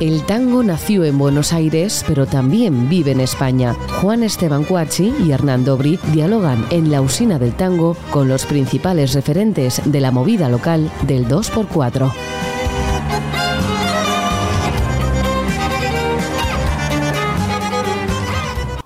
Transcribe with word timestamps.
El 0.00 0.24
tango 0.24 0.62
nació 0.62 1.04
en 1.04 1.18
Buenos 1.18 1.52
Aires, 1.52 2.06
pero 2.08 2.24
también 2.24 2.88
vive 2.88 3.10
en 3.10 3.20
España. 3.20 3.74
Juan 4.00 4.22
Esteban 4.22 4.64
Cuachi 4.64 5.12
y 5.22 5.30
Hernando 5.30 5.76
Bri 5.76 5.98
dialogan 6.14 6.64
en 6.70 6.90
la 6.90 7.02
usina 7.02 7.38
del 7.38 7.54
tango 7.54 7.98
con 8.10 8.26
los 8.26 8.46
principales 8.46 9.12
referentes 9.12 9.82
de 9.84 10.00
la 10.00 10.10
movida 10.10 10.48
local 10.48 10.90
del 11.06 11.28
2x4. 11.28 12.10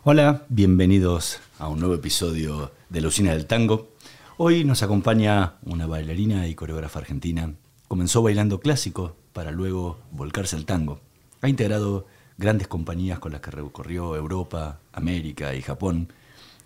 Hola, 0.03 0.43
bienvenidos 0.49 1.39
a 1.61 1.69
un 1.69 1.79
nuevo 1.79 1.95
episodio 1.95 2.73
de 2.89 3.01
la 3.01 3.07
usina 3.07 3.35
del 3.35 3.47
tango. 3.47 3.93
Hoy 4.37 4.65
nos 4.65 4.83
acompaña 4.83 5.59
una 5.63 5.87
bailarina 5.87 6.49
y 6.49 6.57
coreógrafa 6.57 6.99
argentina. 6.99 7.55
Comenzó 7.87 8.21
bailando 8.21 8.59
clásico 8.59 9.15
para 9.35 9.51
luego 9.51 9.99
volcarse 10.13 10.57
al 10.57 10.65
tango. 10.65 11.01
Ha 11.43 11.51
integrado 11.51 12.07
grandes 12.39 12.69
compañías 12.69 13.19
con 13.19 13.33
las 13.33 13.43
que 13.43 13.51
recorrió 13.51 14.17
Europa, 14.17 14.81
América 14.93 15.55
y 15.55 15.61
Japón. 15.61 16.09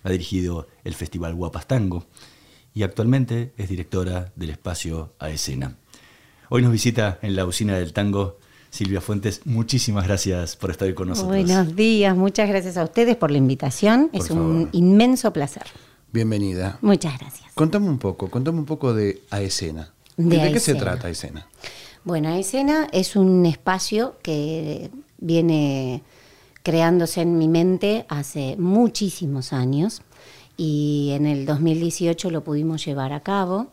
Ha 0.05 0.11
dirigido 0.11 0.69
el 0.85 0.95
Festival 0.95 1.35
Guapas 1.35 1.67
Tango 1.67 2.07
y 2.75 2.85
actualmente 2.85 3.53
es 3.57 3.69
directora 3.69 4.33
del 4.37 4.51
espacio 4.51 5.15
A 5.19 5.31
Escena. 5.31 5.75
Hoy 6.51 6.63
nos 6.63 6.71
visita 6.71 7.19
en 7.23 7.35
la 7.35 7.45
usina 7.45 7.77
del 7.77 7.93
tango 7.93 8.39
Silvia 8.71 9.01
Fuentes, 9.01 9.41
muchísimas 9.47 10.07
gracias 10.07 10.55
por 10.55 10.71
estar 10.71 10.93
con 10.95 11.09
nosotros. 11.09 11.35
Buenos 11.35 11.75
días, 11.75 12.15
muchas 12.15 12.49
gracias 12.49 12.77
a 12.77 12.85
ustedes 12.85 13.17
por 13.17 13.31
la 13.31 13.39
invitación. 13.39 14.11
es 14.13 14.31
un 14.31 14.69
inmenso 14.73 15.33
placer. 15.33 15.65
Bienvenida. 16.13 16.79
Muchas 16.83 17.19
gracias. 17.19 17.51
Contame 17.55 17.89
un 17.89 17.99
poco, 17.99 18.31
contame 18.31 18.59
un 18.59 18.67
poco 18.67 18.93
de 18.93 19.23
A 19.31 19.41
Escena. 19.41 19.93
¿De, 20.19 20.53
qué 20.53 20.61
se 20.61 20.75
trata 20.75 21.09
Escena? 21.09 21.47
Bueno, 22.05 22.31
Escena 22.31 22.89
es 22.93 23.17
un 23.17 23.45
espacio 23.47 24.17
que 24.23 24.91
viene 25.19 26.03
creándose 26.63 27.23
en 27.23 27.39
mi 27.39 27.49
mente 27.49 28.07
hace 28.09 28.57
muchísimos 28.57 29.53
años 29.53 30.03
y 30.57 31.11
en 31.13 31.27
el 31.27 31.47
2018 31.47 32.31
lo 32.31 32.45
pudimos 32.45 32.85
llevar 32.85 33.13
a 33.13 33.21
cabo. 33.21 33.69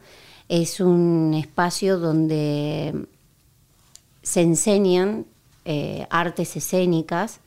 Es 0.50 0.80
un 0.80 1.34
espacio 1.34 2.00
donde 2.00 3.08
se 4.22 4.42
enseñan 4.42 5.26
eh, 5.66 6.08
artes 6.10 6.56
escénicas 6.56 7.40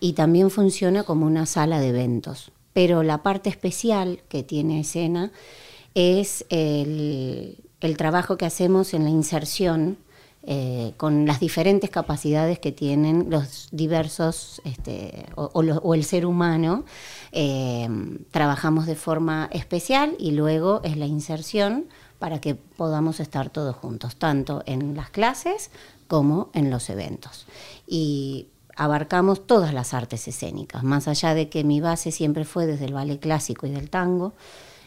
y 0.00 0.12
también 0.12 0.50
funciona 0.50 1.04
como 1.04 1.26
una 1.26 1.46
sala 1.46 1.80
de 1.80 1.88
eventos 1.88 2.52
pero 2.74 3.02
la 3.02 3.22
parte 3.22 3.48
especial 3.48 4.20
que 4.28 4.42
tiene 4.42 4.80
escena 4.80 5.32
es 5.94 6.44
el, 6.50 7.56
trabajo 7.96 8.36
que 8.36 8.44
hacemos 8.44 8.92
en 8.92 9.04
la 9.04 9.10
inserción 9.10 9.96
eh, 10.46 10.92
con 10.98 11.26
las 11.26 11.40
diferentes 11.40 11.88
capacidades 11.88 12.58
que 12.58 12.70
tienen 12.70 13.30
los 13.30 13.68
diversos 13.72 14.60
este, 14.64 15.24
o, 15.36 15.94
el 15.94 16.04
ser 16.04 16.26
humano. 16.26 16.84
Eh, 17.32 17.88
trabajamos 18.30 18.84
de 18.84 18.94
forma 18.94 19.48
especial 19.52 20.14
y 20.18 20.32
luego 20.32 20.82
es 20.84 20.98
la 20.98 21.06
inserción 21.06 21.86
para 22.18 22.42
que 22.42 22.54
podamos 22.54 23.20
estar 23.20 23.48
todos 23.48 23.74
juntos, 23.76 24.16
tanto 24.16 24.62
en 24.66 24.94
las 24.94 25.08
clases 25.08 25.70
como 26.08 26.50
en 26.52 26.70
los 26.70 26.90
eventos. 26.90 27.46
Y 27.86 28.48
abarcamos 28.76 29.46
todas 29.46 29.72
las 29.72 29.94
artes 29.94 30.28
escénicas, 30.28 30.82
más 30.82 31.08
allá 31.08 31.32
de 31.34 31.48
que 31.48 31.64
mi 31.64 31.80
base 31.80 32.12
siempre 32.12 32.44
fue 32.44 32.66
desde 32.66 32.84
el 32.84 32.92
ballet 32.92 33.18
clásico 33.18 33.66
y 33.66 33.70
del 33.70 33.88
tango, 33.88 34.34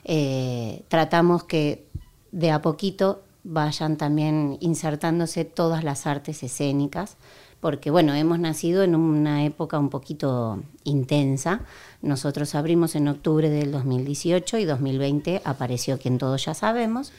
eh, 0.03 0.83
tratamos 0.87 1.45
que 1.45 1.87
de 2.31 2.51
a 2.51 2.61
poquito 2.61 3.23
vayan 3.47 3.95
también 3.95 4.57
insertándose 4.59 5.45
todas 5.45 5.83
las 5.83 6.05
artes 6.05 6.43
escénicas, 6.43 7.15
porque 7.61 7.89
bueno, 7.89 8.13
hemos 8.13 8.39
nacido 8.39 8.83
en 8.83 8.93
una 8.93 9.45
época 9.45 9.79
un 9.79 9.89
poquito 9.89 10.61
intensa. 10.83 11.61
Nosotros 12.01 12.55
abrimos 12.55 12.95
en 12.95 13.07
octubre 13.07 13.49
del 13.49 13.71
2018 13.71 14.57
y 14.57 14.65
2020 14.65 15.41
apareció 15.45 15.97
quien 15.97 16.17
todos 16.17 16.45
ya 16.45 16.53
sabemos. 16.53 17.13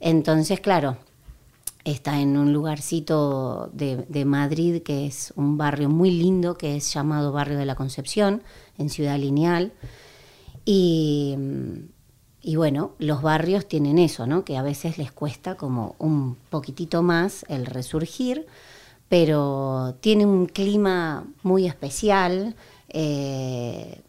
Entonces, 0.00 0.60
claro, 0.60 0.96
está 1.84 2.20
en 2.20 2.36
un 2.36 2.52
lugarcito 2.52 3.70
de, 3.72 4.24
Madrid 4.24 4.82
que 4.82 5.06
es 5.06 5.32
un 5.36 5.58
barrio 5.58 5.88
muy 5.88 6.10
lindo 6.10 6.56
que 6.56 6.76
es 6.76 6.92
llamado 6.92 7.32
Barrio 7.32 7.58
de 7.58 7.66
la 7.66 7.76
Concepción, 7.76 8.42
en 8.78 8.88
Ciudad 8.88 9.18
Lineal. 9.18 9.72
Y, 10.64 11.36
y, 12.46 12.54
bueno, 12.54 12.92
los 13.00 13.22
barrios 13.22 13.66
tienen 13.66 13.98
eso, 13.98 14.24
¿no? 14.28 14.44
que 14.44 14.56
a 14.56 14.62
veces 14.62 14.98
les 14.98 15.10
cuesta 15.10 15.56
como 15.56 15.96
un 15.98 16.36
poquitito 16.48 17.02
más 17.02 17.44
el 17.48 17.66
resurgir, 17.66 18.46
pero 19.08 19.96
tiene 20.00 20.26
un 20.26 20.46
clima 20.46 21.26
muy 21.42 21.66
especial. 21.66 22.54
Eh, 22.88 24.00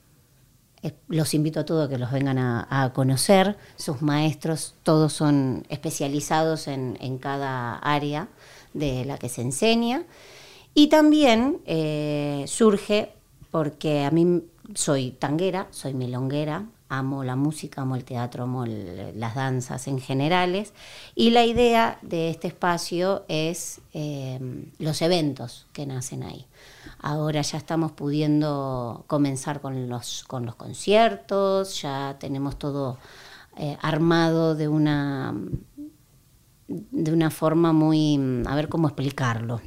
eh, 0.84 0.94
los 1.08 1.34
invito 1.34 1.62
a 1.62 1.66
todos 1.66 1.90
que 1.90 1.98
los 1.98 2.12
vengan 2.12 2.38
a, 2.38 2.92
conocer. 2.94 3.58
Sus 3.76 4.04
maestros 4.04 4.76
todos 4.84 5.14
son 5.14 5.66
especializados 5.70 6.68
en, 6.68 7.18
cada 7.18 7.78
área 7.78 8.28
de 8.76 9.04
la 9.04 9.18
que 9.18 9.30
se 9.30 9.42
enseña. 9.42 10.04
Y 10.76 10.90
también 10.90 11.58
eh, 11.66 12.46
surge 12.46 13.14
porque 13.50 14.06
a 14.06 14.12
mí 14.12 14.44
soy 14.76 15.10
tanguera, 15.10 15.68
soy 15.72 15.96
milonguera, 15.96 16.68
amo 16.90 17.24
la 17.24 17.36
música, 17.36 17.82
amo 17.82 17.96
el 17.96 18.04
teatro, 18.04 18.44
amo 18.44 18.66
las 18.66 19.36
danzas 19.36 19.88
en 19.88 20.00
generales. 20.00 20.74
Y 21.16 21.32
la 21.32 21.46
idea 21.46 22.00
de 22.02 22.30
este 22.30 22.48
espacio 22.48 23.26
es 23.28 23.82
eh, 23.94 24.40
los 24.80 25.02
eventos 25.02 25.68
que 25.74 25.86
nacen 25.86 26.24
ahí. 26.24 26.46
Ahora 27.00 27.42
ya 27.42 27.58
estamos 27.58 27.92
pudiendo 27.92 29.04
comenzar 29.08 29.62
con 29.62 29.90
los, 29.90 30.24
con 30.26 30.46
los 30.46 30.56
conciertos, 30.56 31.82
ya 31.82 32.16
tenemos 32.20 32.58
todo 32.58 32.98
eh, 33.58 33.78
armado 33.82 34.56
de 34.56 34.68
una, 34.68 35.36
de 36.68 37.14
una 37.14 37.30
forma 37.30 37.74
muy, 37.74 38.44
a 38.46 38.56
ver 38.56 38.70
cómo 38.70 38.88
explicarlo, 38.88 39.62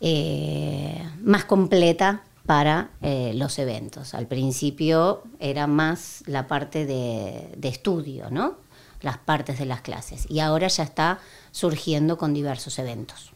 eh, 0.00 1.08
más 1.22 1.44
completa 1.44 2.22
para 2.52 2.90
eh, 3.00 3.32
los 3.34 3.58
eventos. 3.58 4.12
Al 4.12 4.26
principio 4.26 5.22
era 5.40 5.66
más 5.66 6.22
la 6.26 6.48
parte 6.48 6.84
de, 6.84 7.48
de, 7.56 7.68
estudio, 7.68 8.28
¿no? 8.28 8.56
Las 9.00 9.16
partes 9.16 9.58
de 9.58 9.64
las 9.64 9.80
clases. 9.80 10.26
Y 10.28 10.40
ahora 10.40 10.68
ya 10.68 10.82
está 10.82 11.18
surgiendo 11.50 12.18
con 12.18 12.34
diversos 12.34 12.78
eventos. 12.78 13.32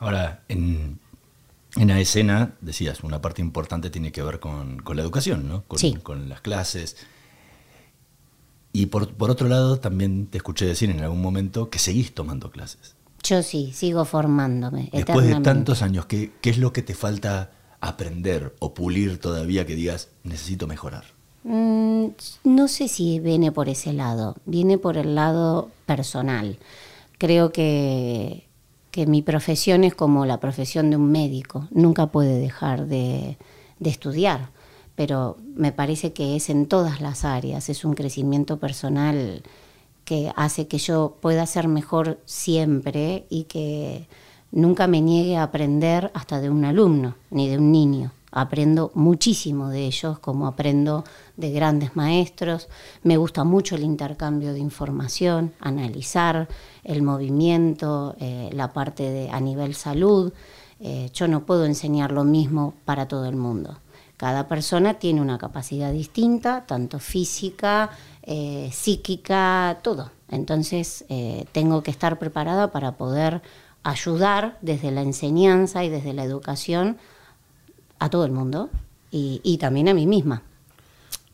Ahora, 0.00 0.42
en, 0.48 0.98
en 1.76 1.86
la 1.86 2.00
escena, 2.00 2.54
decías, 2.60 3.04
una 3.04 3.22
parte 3.22 3.42
importante 3.42 3.90
tiene 3.90 4.10
que 4.10 4.24
ver 4.24 4.40
con, 4.40 4.82
la 4.92 5.02
educación, 5.02 5.46
¿no? 5.46 5.62
Con, 5.68 5.78
con 6.00 6.28
las 6.28 6.40
clases. 6.40 6.96
Y 8.72 8.86
por, 8.86 9.08
otro 9.30 9.46
lado, 9.46 9.78
también 9.78 10.26
te 10.26 10.38
escuché 10.38 10.66
decir 10.66 10.90
en 10.90 11.00
algún 11.00 11.22
momento 11.22 11.70
que 11.70 11.78
seguís 11.78 12.12
tomando 12.12 12.50
clases. 12.50 12.96
Yo 13.22 13.40
sí, 13.44 13.70
sigo 13.72 14.04
formándome. 14.04 14.90
Después 14.92 15.28
de 15.28 15.40
tantos 15.42 15.80
años, 15.80 16.06
¿qué, 16.06 16.32
¿qué 16.40 16.50
es 16.50 16.58
lo 16.58 16.72
que 16.72 16.82
te 16.82 16.94
falta 16.94 17.52
aprender 17.82 18.54
o 18.58 18.72
pulir 18.72 19.18
todavía 19.18 19.66
que 19.66 19.76
digas, 19.76 20.08
necesito 20.24 20.66
mejorar? 20.66 21.04
Mm, 21.44 22.06
no 22.44 22.68
sé 22.68 22.88
si 22.88 23.20
viene 23.20 23.52
por 23.52 23.68
ese 23.68 23.92
lado, 23.92 24.36
viene 24.46 24.78
por 24.78 24.96
el 24.96 25.14
lado 25.14 25.70
personal. 25.86 26.58
Creo 27.18 27.52
que 27.52 28.46
que 28.92 29.06
mi 29.06 29.22
profesión 29.22 29.82
es 29.84 29.94
como 29.94 30.26
la 30.26 30.38
profesión 30.38 30.90
de 30.90 30.96
un 30.96 31.10
médico, 31.10 31.66
nunca 31.72 32.08
puede 32.08 32.38
dejar 32.38 32.86
de, 32.86 33.38
estudiar, 33.80 34.50
pero 34.94 35.38
me 35.56 35.72
parece 35.72 36.12
que 36.12 36.36
es 36.36 36.50
en 36.50 36.66
todas 36.66 37.00
las 37.00 37.24
áreas, 37.24 37.70
es 37.70 37.84
un 37.84 37.94
crecimiento 37.94 38.58
personal 38.58 39.42
que 40.04 40.30
hace 40.36 40.68
que 40.68 40.78
yo 40.78 41.16
pueda 41.20 41.46
ser 41.46 41.68
mejor 41.68 42.20
siempre 42.26 43.24
y 43.30 43.44
que 43.44 44.06
nunca 44.52 44.86
me 44.86 45.00
niegue 45.00 45.36
a 45.36 45.44
aprender 45.44 46.10
hasta 46.14 46.40
de 46.40 46.50
un 46.50 46.64
alumno 46.64 47.16
ni 47.30 47.48
de 47.48 47.58
un 47.58 47.72
niño. 47.72 48.12
Aprendo 48.30 48.92
muchísimo 48.94 49.68
de 49.68 49.84
ellos, 49.84 50.18
como 50.18 50.46
aprendo 50.46 51.04
de 51.36 51.50
grandes 51.50 51.96
maestros. 51.96 52.68
Me 53.02 53.18
gusta 53.18 53.44
mucho 53.44 53.74
el 53.74 53.82
intercambio 53.82 54.54
de 54.54 54.58
información, 54.58 55.52
analizar 55.60 56.48
el 56.82 57.02
movimiento, 57.02 58.16
eh, 58.20 58.48
la 58.52 58.72
parte 58.72 59.02
de, 59.02 59.30
a 59.30 59.38
nivel 59.40 59.74
salud. 59.74 60.32
Eh, 60.80 61.10
yo 61.12 61.28
no 61.28 61.44
puedo 61.44 61.66
enseñar 61.66 62.10
lo 62.10 62.24
mismo 62.24 62.72
para 62.86 63.06
todo 63.06 63.26
el 63.26 63.36
mundo. 63.36 63.78
Cada 64.16 64.48
persona 64.48 64.94
tiene 64.94 65.20
una 65.20 65.36
capacidad 65.36 65.92
distinta, 65.92 66.64
tanto 66.64 67.00
física, 67.00 67.90
eh, 68.22 68.70
psíquica, 68.72 69.80
todo. 69.82 70.10
Entonces 70.30 71.04
tengo 71.52 71.82
que 71.82 71.90
estar 71.90 72.18
preparada 72.18 72.72
para 72.72 72.92
poder 72.92 73.42
ayudar 73.82 74.58
desde 74.60 74.90
la 74.90 75.02
enseñanza 75.02 75.84
y 75.84 75.88
desde 75.88 76.12
la 76.12 76.24
educación 76.24 76.98
a 77.98 78.10
todo 78.10 78.24
el 78.24 78.32
mundo 78.32 78.70
y, 79.10 79.58
también 79.58 79.88
a 79.88 79.94
mí 79.94 80.06
misma. 80.06 80.42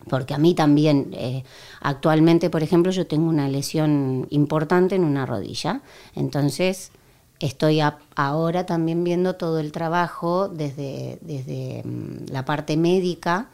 Porque 0.09 0.35
a 0.35 0.39
mí 0.39 0.55
también, 0.55 1.11
eh, 1.13 1.45
actualmente, 1.81 2.51
por 2.51 2.63
ejemplo, 2.63 2.91
yo 2.91 3.07
tengo 3.07 3.29
una 3.29 3.49
lesión 3.49 4.27
importante 4.31 4.97
en 4.97 5.05
una 5.05 5.27
rodilla. 5.27 5.83
Entonces, 6.15 6.91
estoy 7.39 7.81
ahora 8.17 8.67
también 8.67 9.05
viendo 9.05 9.37
todo 9.37 9.61
el 9.61 9.71
trabajo 9.71 10.49
desde, 10.49 11.19
desde 11.21 11.83
mm, 11.85 12.33
la 12.33 12.45
parte 12.45 12.77
médica, 12.77 13.49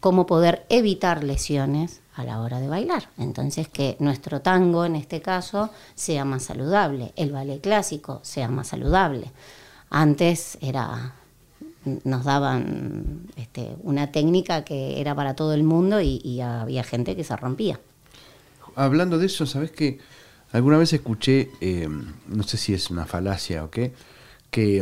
cómo 0.00 0.26
poder 0.26 0.66
evitar 0.68 1.24
lesiones 1.24 2.01
a 2.14 2.24
la 2.24 2.40
hora 2.40 2.60
de 2.60 2.68
bailar. 2.68 3.08
Entonces, 3.18 3.68
que 3.68 3.96
nuestro 4.00 4.40
tango, 4.40 4.84
en 4.84 4.96
este 4.96 5.22
caso, 5.22 5.70
sea 5.94 6.24
más 6.24 6.44
saludable, 6.44 7.12
el 7.16 7.32
ballet 7.32 7.60
clásico 7.60 8.20
sea 8.22 8.48
más 8.48 8.68
saludable. 8.68 9.30
Antes 9.90 10.58
era 10.60 11.14
nos 12.04 12.24
daban 12.24 13.22
este, 13.36 13.74
una 13.82 14.12
técnica 14.12 14.64
que 14.64 15.00
era 15.00 15.14
para 15.14 15.34
todo 15.34 15.52
el 15.52 15.64
mundo 15.64 16.00
y, 16.00 16.40
había 16.40 16.84
gente 16.84 17.16
que 17.16 17.24
se 17.24 17.36
rompía. 17.36 17.80
Hablando 18.76 19.18
de 19.18 19.26
eso, 19.26 19.46
¿sabes 19.46 19.72
qué? 19.72 19.98
Alguna 20.52 20.78
vez 20.78 20.92
escuché, 20.92 21.50
eh, 21.60 21.88
no 22.28 22.42
sé 22.44 22.56
si 22.56 22.72
es 22.72 22.90
una 22.90 23.06
falacia 23.06 23.64
o 23.64 23.70
qué, 23.70 23.92
que 24.50 24.78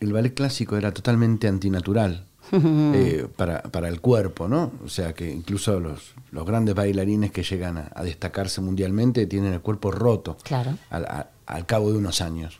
el 0.00 0.12
ballet 0.12 0.34
clásico 0.34 0.76
era 0.76 0.92
totalmente 0.92 1.48
antinatural 1.48 2.26
eh, 2.52 3.26
para, 3.36 3.88
el 3.88 4.00
cuerpo, 4.00 4.48
¿no? 4.48 4.72
O 4.84 4.88
sea, 4.88 5.12
que 5.12 5.30
incluso 5.30 5.78
los, 5.78 6.14
los 6.32 6.46
grandes 6.46 6.74
bailarines 6.74 7.30
que 7.30 7.42
llegan 7.42 7.78
a, 7.78 8.02
destacarse 8.02 8.60
mundialmente 8.60 9.26
tienen 9.26 9.52
el 9.52 9.60
cuerpo 9.60 9.90
roto 9.90 10.36
claro. 10.42 10.76
al, 10.90 11.66
cabo 11.66 11.92
de 11.92 11.98
unos 11.98 12.20
años. 12.20 12.58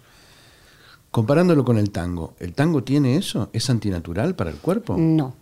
Comparándolo 1.11 1.65
con 1.65 1.77
el 1.77 1.91
tango, 1.91 2.35
¿el 2.39 2.55
tango 2.55 2.85
tiene 2.85 3.17
eso? 3.17 3.51
¿Es 3.53 3.69
antinatural 3.69 4.37
para 4.37 4.51
el 4.51 4.57
cuerpo? 4.57 4.97
No. 4.97 5.35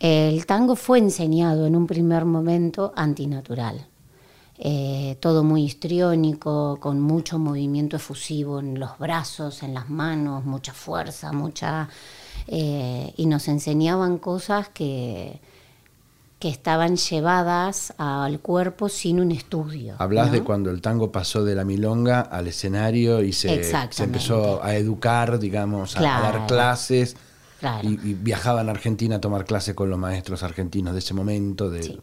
El 0.00 0.46
tango 0.46 0.74
fue 0.74 0.98
enseñado 0.98 1.66
en 1.66 1.76
un 1.76 1.86
primer 1.86 2.24
momento 2.24 2.92
antinatural. 2.96 3.86
Eh, 4.58 5.16
todo 5.20 5.44
muy 5.44 5.64
histriónico, 5.64 6.78
con 6.80 7.00
mucho 7.00 7.38
movimiento 7.38 7.96
efusivo 7.96 8.58
en 8.60 8.78
los 8.78 8.98
brazos, 8.98 9.62
en 9.62 9.74
las 9.74 9.88
manos, 9.88 10.44
mucha 10.44 10.72
fuerza, 10.72 11.32
mucha... 11.32 11.88
Eh, 12.48 13.12
y 13.16 13.26
nos 13.26 13.48
enseñaban 13.48 14.18
cosas 14.18 14.68
que, 14.68 15.40
que 16.38 16.48
estaban 16.48 16.96
llevadas 16.96 17.94
al 17.98 18.40
cuerpo 18.40 18.88
sin 18.88 19.20
un 19.20 19.30
estudio. 19.30 19.94
Hablas 19.98 20.32
de 20.32 20.42
cuando 20.42 20.70
el 20.70 20.80
tango 20.80 21.12
pasó 21.12 21.44
de 21.44 21.54
la 21.54 21.64
milonga 21.64 22.20
al 22.20 22.48
escenario 22.48 23.22
y 23.22 23.32
se, 23.32 23.62
se 23.62 24.04
empezó 24.04 24.62
a 24.62 24.74
educar, 24.74 25.38
digamos, 25.38 25.96
a, 25.96 26.02
dar 26.02 26.46
clases. 26.46 27.16
Y, 27.82 27.96
viajaban 28.14 28.68
a 28.68 28.72
Argentina 28.72 29.16
a 29.16 29.20
tomar 29.20 29.44
clases 29.44 29.76
con 29.76 29.88
los 29.88 29.98
maestros 30.00 30.42
argentinos 30.42 30.94
de 30.94 30.98
ese 30.98 31.14
momento. 31.14 31.70
De, 31.70 32.00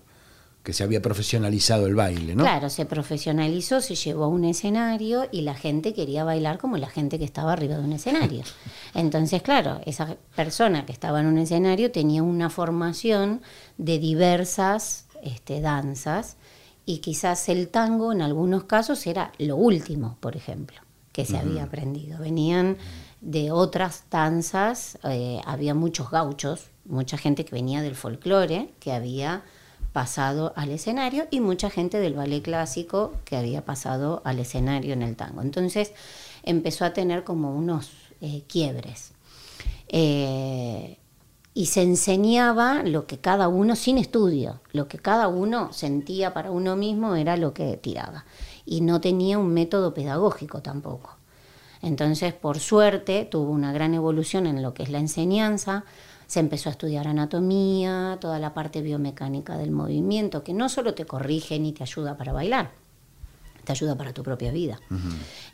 que 0.70 0.74
se 0.74 0.84
había 0.84 1.02
profesionalizado 1.02 1.88
el 1.88 1.96
baile, 1.96 2.36
¿no? 2.36 2.44
Claro, 2.44 2.70
se 2.70 2.86
profesionalizó, 2.86 3.82
se 3.82 3.96
llevó 3.96 4.26
a 4.26 4.28
un 4.28 4.46
escenario 4.46 5.28
y 5.32 5.42
la 5.42 5.56
gente 5.56 5.96
quería 5.96 6.24
bailar 6.24 6.60
como 6.60 6.78
la 6.78 6.88
gente 6.88 7.18
que 7.18 7.26
estaba 7.26 7.54
arriba 7.54 7.76
de 7.76 7.84
un 7.84 7.94
escenario. 7.94 8.44
Entonces, 8.94 9.42
claro, 9.42 9.82
esa 9.88 10.16
persona 10.36 10.86
que 10.86 10.92
estaba 10.92 11.22
en 11.22 11.26
un 11.26 11.40
escenario 11.40 11.92
tenía 11.92 12.22
una 12.22 12.52
formación 12.52 13.42
de 13.80 13.98
diversas 13.98 15.08
este, 15.24 15.60
danzas 15.60 16.38
y 16.86 17.00
quizás 17.00 17.50
el 17.50 17.70
tango 17.70 18.14
en 18.14 18.22
algunos 18.22 18.66
casos 18.66 19.08
era 19.08 19.32
lo 19.40 19.56
último, 19.56 20.18
por 20.20 20.36
ejemplo, 20.36 20.80
que 21.12 21.26
se 21.26 21.36
había 21.36 21.64
aprendido. 21.64 22.20
Venían 22.20 22.78
de 23.22 23.52
otras 23.52 24.04
danzas, 24.12 25.00
eh, 25.04 25.42
había 25.46 25.74
muchos 25.74 26.12
gauchos, 26.12 26.68
mucha 26.86 27.18
gente 27.18 27.44
que 27.44 27.56
venía 27.56 27.82
del 27.82 27.96
folclore, 27.96 28.70
que 28.80 28.92
había 28.92 29.42
pasado 29.94 30.54
al 30.56 30.70
escenario 30.70 31.28
y 31.32 31.40
mucha 31.40 31.70
gente 31.70 32.00
del 32.00 32.14
ballet 32.14 32.42
clásico 32.42 33.14
que 33.26 33.38
había 33.38 33.66
pasado 33.66 34.22
al 34.26 34.40
escenario 34.40 34.94
en 34.94 35.02
el 35.02 35.16
tango. 35.16 35.42
Entonces 35.42 35.94
empezó 36.44 36.86
a 36.86 36.94
tener 36.94 37.24
como 37.24 37.56
unos 37.56 37.92
eh, 38.22 38.44
quiebres. 38.48 39.12
Eh, 39.88 40.98
y 41.54 41.66
se 41.66 41.82
enseñaba 41.82 42.84
lo 42.84 43.08
que 43.08 43.18
cada 43.18 43.48
uno, 43.48 43.76
sin 43.76 43.98
estudio, 43.98 44.62
lo 44.72 44.88
que 44.88 45.00
cada 45.00 45.28
uno 45.28 45.74
sentía 45.74 46.34
para 46.34 46.52
uno 46.52 46.76
mismo 46.76 47.16
era 47.16 47.36
lo 47.38 47.54
que 47.54 47.76
tiraba. 47.78 48.26
Y 48.66 48.82
no 48.82 49.02
tenía 49.02 49.38
un 49.40 49.54
método 49.54 49.94
pedagógico 49.94 50.62
tampoco. 50.62 51.18
Entonces, 51.82 52.34
por 52.34 52.60
suerte, 52.60 53.26
tuvo 53.26 53.52
una 53.52 53.74
gran 53.74 53.94
evolución 53.94 54.46
en 54.48 54.62
lo 54.62 54.74
que 54.74 54.84
es 54.84 54.90
la 54.90 55.00
enseñanza, 55.00 55.86
se 56.30 56.40
empezó 56.40 56.70
a 56.70 56.74
estudiar 56.74 57.08
anatomía, 57.08 58.20
toda 58.22 58.38
la 58.38 58.54
parte 58.54 58.84
biomecánica 58.84 59.58
del 59.58 59.72
movimiento, 59.72 60.44
que 60.44 60.54
no 60.54 60.70
solo 60.70 60.94
te 60.94 61.06
corrige 61.06 61.60
ni 61.60 61.74
te 61.74 61.82
ayuda 61.82 62.18
para 62.18 62.32
bailar, 62.32 62.70
te 63.64 63.72
ayuda 63.72 63.98
para 63.98 64.14
tu 64.14 64.22
propia 64.22 64.52
vida. 64.52 64.80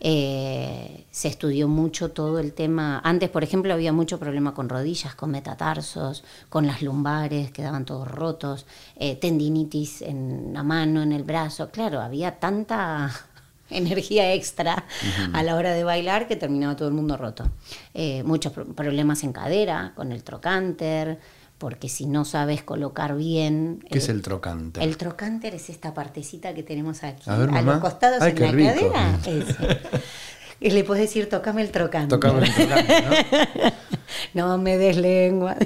Eh, 0.01 1.05
se 1.09 1.29
estudió 1.29 1.69
mucho 1.69 2.11
todo 2.11 2.39
el 2.39 2.51
tema. 2.51 2.99
Antes, 3.05 3.29
por 3.29 3.41
ejemplo, 3.45 3.73
había 3.73 3.93
mucho 3.93 4.19
problema 4.19 4.53
con 4.53 4.67
rodillas, 4.67 5.15
con 5.15 5.31
metatarsos, 5.31 6.25
con 6.49 6.67
las 6.67 6.81
lumbares, 6.81 7.51
quedaban 7.51 7.85
todos 7.85 8.09
rotos, 8.09 8.65
eh, 8.97 9.15
tendinitis 9.15 10.01
en 10.01 10.51
la 10.51 10.63
mano, 10.63 11.01
en 11.01 11.13
el 11.13 11.23
brazo. 11.23 11.69
Claro, 11.71 12.01
había 12.01 12.37
tanta 12.37 13.13
energía 13.69 14.33
extra 14.33 14.85
a 15.33 15.43
la 15.43 15.55
hora 15.55 15.73
de 15.73 15.83
bailar 15.83 16.27
que 16.27 16.35
terminaba 16.35 16.75
todo 16.75 16.87
el 16.87 16.93
mundo 16.93 17.17
roto. 17.17 17.49
Eh, 17.93 18.23
muchos 18.23 18.51
problemas 18.53 19.23
en 19.23 19.33
cadera, 19.33 19.93
con 19.95 20.11
el 20.11 20.23
trocanter, 20.23 21.19
porque 21.57 21.89
si 21.89 22.05
no 22.05 22.25
sabes 22.25 22.63
colocar 22.63 23.15
bien... 23.15 23.83
¿Qué 23.89 23.99
es 23.99 24.09
el 24.09 24.21
trocanter? 24.21 24.83
El 24.83 24.97
trocanter 24.97 25.55
es 25.55 25.69
esta 25.69 25.93
partecita 25.93 26.53
que 26.53 26.63
tenemos 26.63 27.03
aquí, 27.03 27.29
a, 27.29 27.37
los 27.37 27.79
costados 27.79 28.21
en 28.21 28.39
la 28.39 28.51
cadera. 28.51 29.19
Y 30.61 30.69
le 30.69 30.85
puedes 30.85 31.01
decir, 31.01 31.29
tocame 31.29 31.61
el 31.61 31.69
trocanter. 31.69 32.17
Tocame 32.17 32.47
el 32.47 32.53
trocanter, 32.53 33.73
¿no? 34.33 34.47
no 34.47 34.57
me 34.57 34.77
des 34.77 34.95
lengua. 34.95 35.57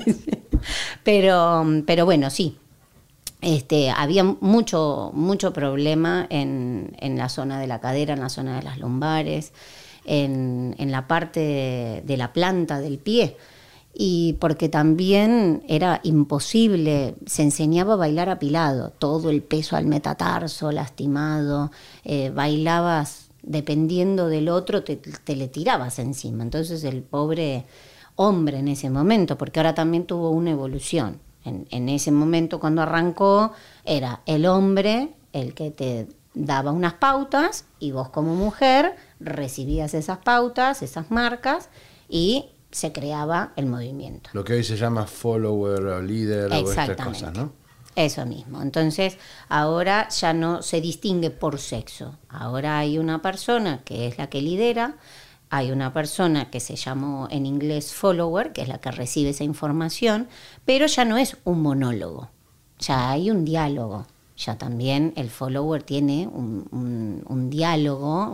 pero, 1.03 1.63
pero 1.85 2.05
bueno, 2.05 2.31
sí, 2.31 2.57
este, 3.41 3.89
había 3.89 4.23
mucho, 4.23 5.11
mucho 5.13 5.53
problema 5.53 6.27
en, 6.29 6.93
la 6.99 7.29
zona 7.29 7.59
de 7.59 7.67
la 7.67 7.79
cadera, 7.79 8.13
en 8.13 8.19
la 8.19 8.29
zona 8.29 8.57
de 8.57 8.63
las 8.63 8.79
lumbares, 8.79 9.53
en, 10.05 10.75
la 10.77 11.07
parte 11.07 12.03
de, 12.05 12.17
la 12.17 12.33
planta 12.33 12.79
del 12.79 12.97
pie. 12.97 13.37
Y 13.93 14.33
porque 14.39 14.69
también 14.69 15.63
era 15.67 15.99
imposible, 16.03 17.15
se 17.25 17.43
enseñaba 17.43 17.93
a 17.93 17.97
bailar 17.97 18.29
apilado, 18.29 18.91
todo 18.91 19.29
el 19.29 19.41
peso 19.41 19.75
al 19.75 19.85
metatarso, 19.85 20.71
lastimado, 20.71 21.71
eh, 22.03 22.31
bailabas 22.33 23.29
dependiendo 23.41 24.27
del 24.27 24.49
otro, 24.49 24.83
te, 24.83 24.97
te 24.97 25.35
le 25.35 25.47
tirabas 25.47 25.97
encima. 25.99 26.43
Entonces 26.43 26.83
el 26.83 27.01
pobre 27.01 27.65
hombre 28.15 28.59
en 28.59 28.67
ese 28.67 28.89
momento, 28.89 29.37
porque 29.37 29.59
ahora 29.59 29.73
también 29.73 30.05
tuvo 30.05 30.29
una 30.29 30.51
evolución 30.51 31.19
en, 31.45 31.89
ese 31.89 32.11
momento 32.11 32.59
cuando 32.59 32.81
arrancó 32.81 33.53
era 33.85 34.21
el 34.25 34.45
hombre 34.45 35.13
el 35.33 35.53
que 35.53 35.71
te 35.71 36.07
daba 36.33 36.71
unas 36.71 36.93
pautas 36.93 37.65
y 37.79 37.91
vos 37.91 38.09
como 38.09 38.35
mujer 38.35 38.95
recibías 39.19 39.93
esas 39.93 40.19
pautas, 40.19 40.81
esas 40.81 41.11
marcas 41.11 41.69
y 42.07 42.49
se 42.71 42.91
creaba 42.91 43.53
el 43.55 43.65
movimiento. 43.65 44.29
Lo 44.33 44.43
que 44.43 44.53
hoy 44.53 44.63
se 44.63 44.77
llama 44.77 45.05
follower 45.05 45.83
o 45.85 46.01
líder 46.01 46.51
o 46.51 46.55
estas 46.55 46.95
cosas, 46.95 47.33
¿no? 47.33 47.51
Eso 47.95 48.25
mismo. 48.25 48.61
Entonces, 48.61 49.17
ahora 49.49 50.07
ya 50.09 50.33
no 50.33 50.61
se 50.61 50.79
distingue 50.79 51.31
por 51.31 51.59
sexo. 51.59 52.17
Ahora 52.29 52.77
hay 52.77 52.97
una 52.97 53.21
persona 53.21 53.81
que 53.83 54.07
es 54.07 54.17
la 54.17 54.29
que 54.29 54.41
lidera, 54.41 54.95
hay 55.49 55.71
una 55.71 55.93
persona 55.93 56.49
que 56.49 56.59
se 56.59 56.75
llamó 56.75 57.27
en 57.31 57.45
inglés 57.45 57.93
follower, 57.93 58.53
que 58.53 58.61
es 58.61 58.67
la 58.67 58.79
que 58.79 58.91
recibe 58.91 59.31
esa 59.31 59.43
información, 59.43 60.27
pero 60.65 60.85
ya 60.85 61.05
no 61.05 61.17
es 61.17 61.37
un 61.43 61.61
monólogo, 61.61 62.29
ya 62.79 63.09
hay 63.11 63.31
un 63.31 63.45
diálogo. 63.45 64.05
Ya 64.39 64.57
también 64.57 65.11
el 65.17 65.29
follower 65.29 65.83
tiene 65.83 66.25
un, 66.25 67.49
diálogo, 67.49 68.33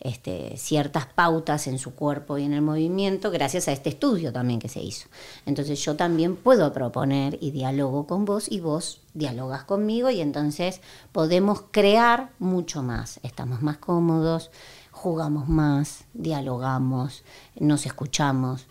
este, 0.00 0.58
ciertas 0.58 1.06
pautas 1.06 1.66
en 1.68 1.78
su 1.78 1.94
cuerpo 1.94 2.36
y 2.36 2.44
en 2.44 2.52
el 2.52 2.60
movimiento, 2.60 3.30
gracias 3.30 3.66
a 3.68 3.72
este 3.72 3.88
estudio 3.88 4.30
también 4.30 4.60
que 4.60 4.68
se 4.68 4.80
hizo. 4.80 5.08
Entonces 5.46 5.82
yo 5.82 5.96
también 5.96 6.36
puedo 6.36 6.70
proponer 6.74 7.38
y 7.40 7.50
diálogo 7.50 8.06
con 8.06 8.26
vos 8.26 8.52
y 8.52 8.60
vos 8.60 9.00
dialogas 9.14 9.64
conmigo 9.64 10.10
y 10.10 10.20
entonces 10.20 10.82
podemos 11.12 11.62
crear 11.70 12.32
mucho 12.38 12.82
más, 12.82 13.20
estamos 13.22 13.62
más 13.62 13.78
cómodos, 13.78 14.50
jugamos 14.98 15.48
más, 15.48 16.04
dialogamos, 16.12 17.22
nos 17.58 17.86
escuchamos. 17.86 18.66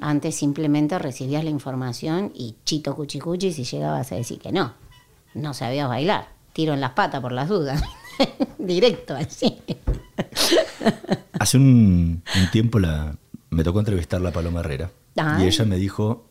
Antes 0.00 0.36
simplemente 0.36 0.98
recibías 0.98 1.42
la 1.42 1.50
información 1.50 2.30
y 2.34 2.56
chito 2.64 2.94
cuchicuchi 2.94 3.52
si 3.52 3.64
llegabas 3.64 4.12
a 4.12 4.14
decir 4.14 4.38
que 4.38 4.52
no, 4.52 4.74
no 5.34 5.54
sabías 5.54 5.88
bailar, 5.88 6.28
tiro 6.52 6.72
en 6.72 6.80
las 6.80 6.92
patas 6.92 7.20
por 7.20 7.32
las 7.32 7.48
dudas, 7.48 7.82
directo 8.58 9.16
así. 9.16 9.58
Hace 11.38 11.56
un, 11.56 12.22
tiempo 12.52 12.78
la, 12.78 13.16
me 13.50 13.64
tocó 13.64 13.80
entrevistar 13.80 14.24
a 14.24 14.30
Paloma 14.30 14.60
Herrera 14.60 14.92
y 15.40 15.44
ella 15.44 15.64
me 15.64 15.76
dijo 15.76 16.28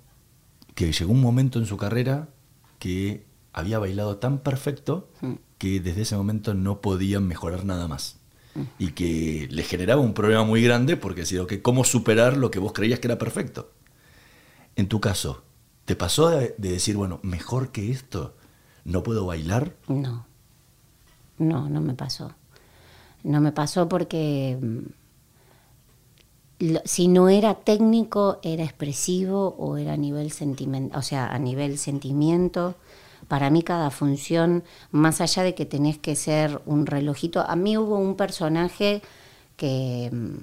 que 0.76 0.94
llegó 0.94 1.12
un 1.12 1.22
momento 1.22 1.60
en 1.60 1.66
su 1.66 1.76
carrera 1.76 2.30
que 2.80 3.26
había 3.52 3.80
bailado 3.80 4.18
tan 4.18 4.40
perfecto 4.40 5.10
mm. 5.22 5.34
que 5.58 5.82
desde 5.82 6.04
ese 6.04 6.16
momento 6.16 6.54
no 6.54 6.80
podían 6.80 7.28
mejorar 7.28 7.66
nada 7.66 7.88
más 7.88 8.20
y 8.80 8.92
que 8.92 9.48
le 9.52 9.64
generaba 9.64 10.02
un 10.02 10.14
problema 10.14 10.44
muy 10.44 10.62
grande 10.64 10.98
porque 10.98 11.22
decía, 11.22 11.46
que 11.48 11.62
¿cómo 11.62 11.84
superar 11.84 12.38
lo 12.38 12.52
que 12.52 12.60
vos 12.60 12.74
creías 12.74 13.00
que 13.00 13.08
era 13.08 13.18
perfecto? 13.18 13.72
En 14.76 14.88
tu 14.88 15.00
caso, 15.00 15.44
¿te 15.86 15.96
pasó 15.96 16.30
de, 16.30 16.56
de 16.58 16.72
decir, 16.72 16.98
bueno, 16.98 17.20
mejor 17.24 17.72
que 17.72 17.92
esto, 17.92 18.36
no 18.84 19.04
puedo 19.04 19.26
bailar? 19.26 19.76
No, 19.88 20.26
no, 21.38 21.70
no 21.70 21.82
me 21.82 21.94
pasó. 21.94 22.34
No 23.24 23.42
me 23.42 23.52
pasó 23.52 23.90
porque 23.90 24.58
mm, 24.62 24.80
si 26.86 27.08
no 27.08 27.28
era 27.30 27.56
técnico, 27.56 28.40
era 28.44 28.64
expresivo 28.64 29.56
o 29.58 29.78
era 29.78 29.94
a 29.94 29.98
nivel 29.98 30.32
sentimiento, 30.32 30.98
o 30.98 31.02
sea, 31.02 31.28
a 31.28 31.40
nivel 31.40 31.78
sentimiento. 31.78 32.76
Para 33.28 33.50
mí 33.50 33.64
cada 33.64 33.90
función, 33.92 34.64
más 34.92 35.22
allá 35.22 35.44
de 35.44 35.56
que 35.56 35.66
tenés 35.66 35.98
que 35.98 36.16
ser 36.16 36.62
un 36.66 36.86
relojito, 36.86 37.42
a 37.42 37.56
mí 37.56 37.78
hubo 37.78 37.98
un 37.98 38.16
personaje 38.16 39.02
que, 39.58 40.10
mm, 40.12 40.38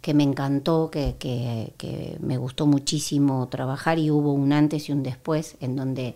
que 0.00 0.14
me 0.14 0.22
encantó, 0.24 0.90
que, 0.90 1.16
que- 1.18 2.18
me 2.20 2.36
gustó 2.38 2.66
muchísimo 2.66 3.48
trabajar 3.48 3.98
y 3.98 4.10
hubo 4.10 4.32
un 4.32 4.52
antes 4.52 4.88
y 4.88 4.92
un 4.92 5.02
después 5.02 5.56
en 5.60 5.76
donde 5.76 6.14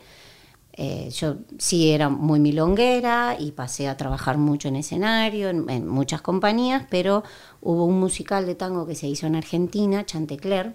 eh, 0.81 1.11
yo 1.11 1.37
sí 1.59 1.91
era 1.91 2.09
muy 2.09 2.39
milonguera 2.41 3.37
y 3.39 3.53
pasé 3.53 3.89
a 3.89 3.97
trabajar 3.97 4.39
mucho 4.39 4.69
en 4.69 4.77
escenario, 4.77 5.49
en, 5.51 5.69
en 5.71 5.89
muchas 5.89 6.23
compañías, 6.23 6.85
pero 6.89 7.25
hubo 7.63 7.85
un 7.85 7.99
musical 7.99 8.47
de 8.47 8.55
tango 8.55 8.87
que 8.87 8.95
se 8.95 9.09
hizo 9.09 9.27
en 9.27 9.35
Argentina, 9.37 10.07
Chantecler. 10.07 10.75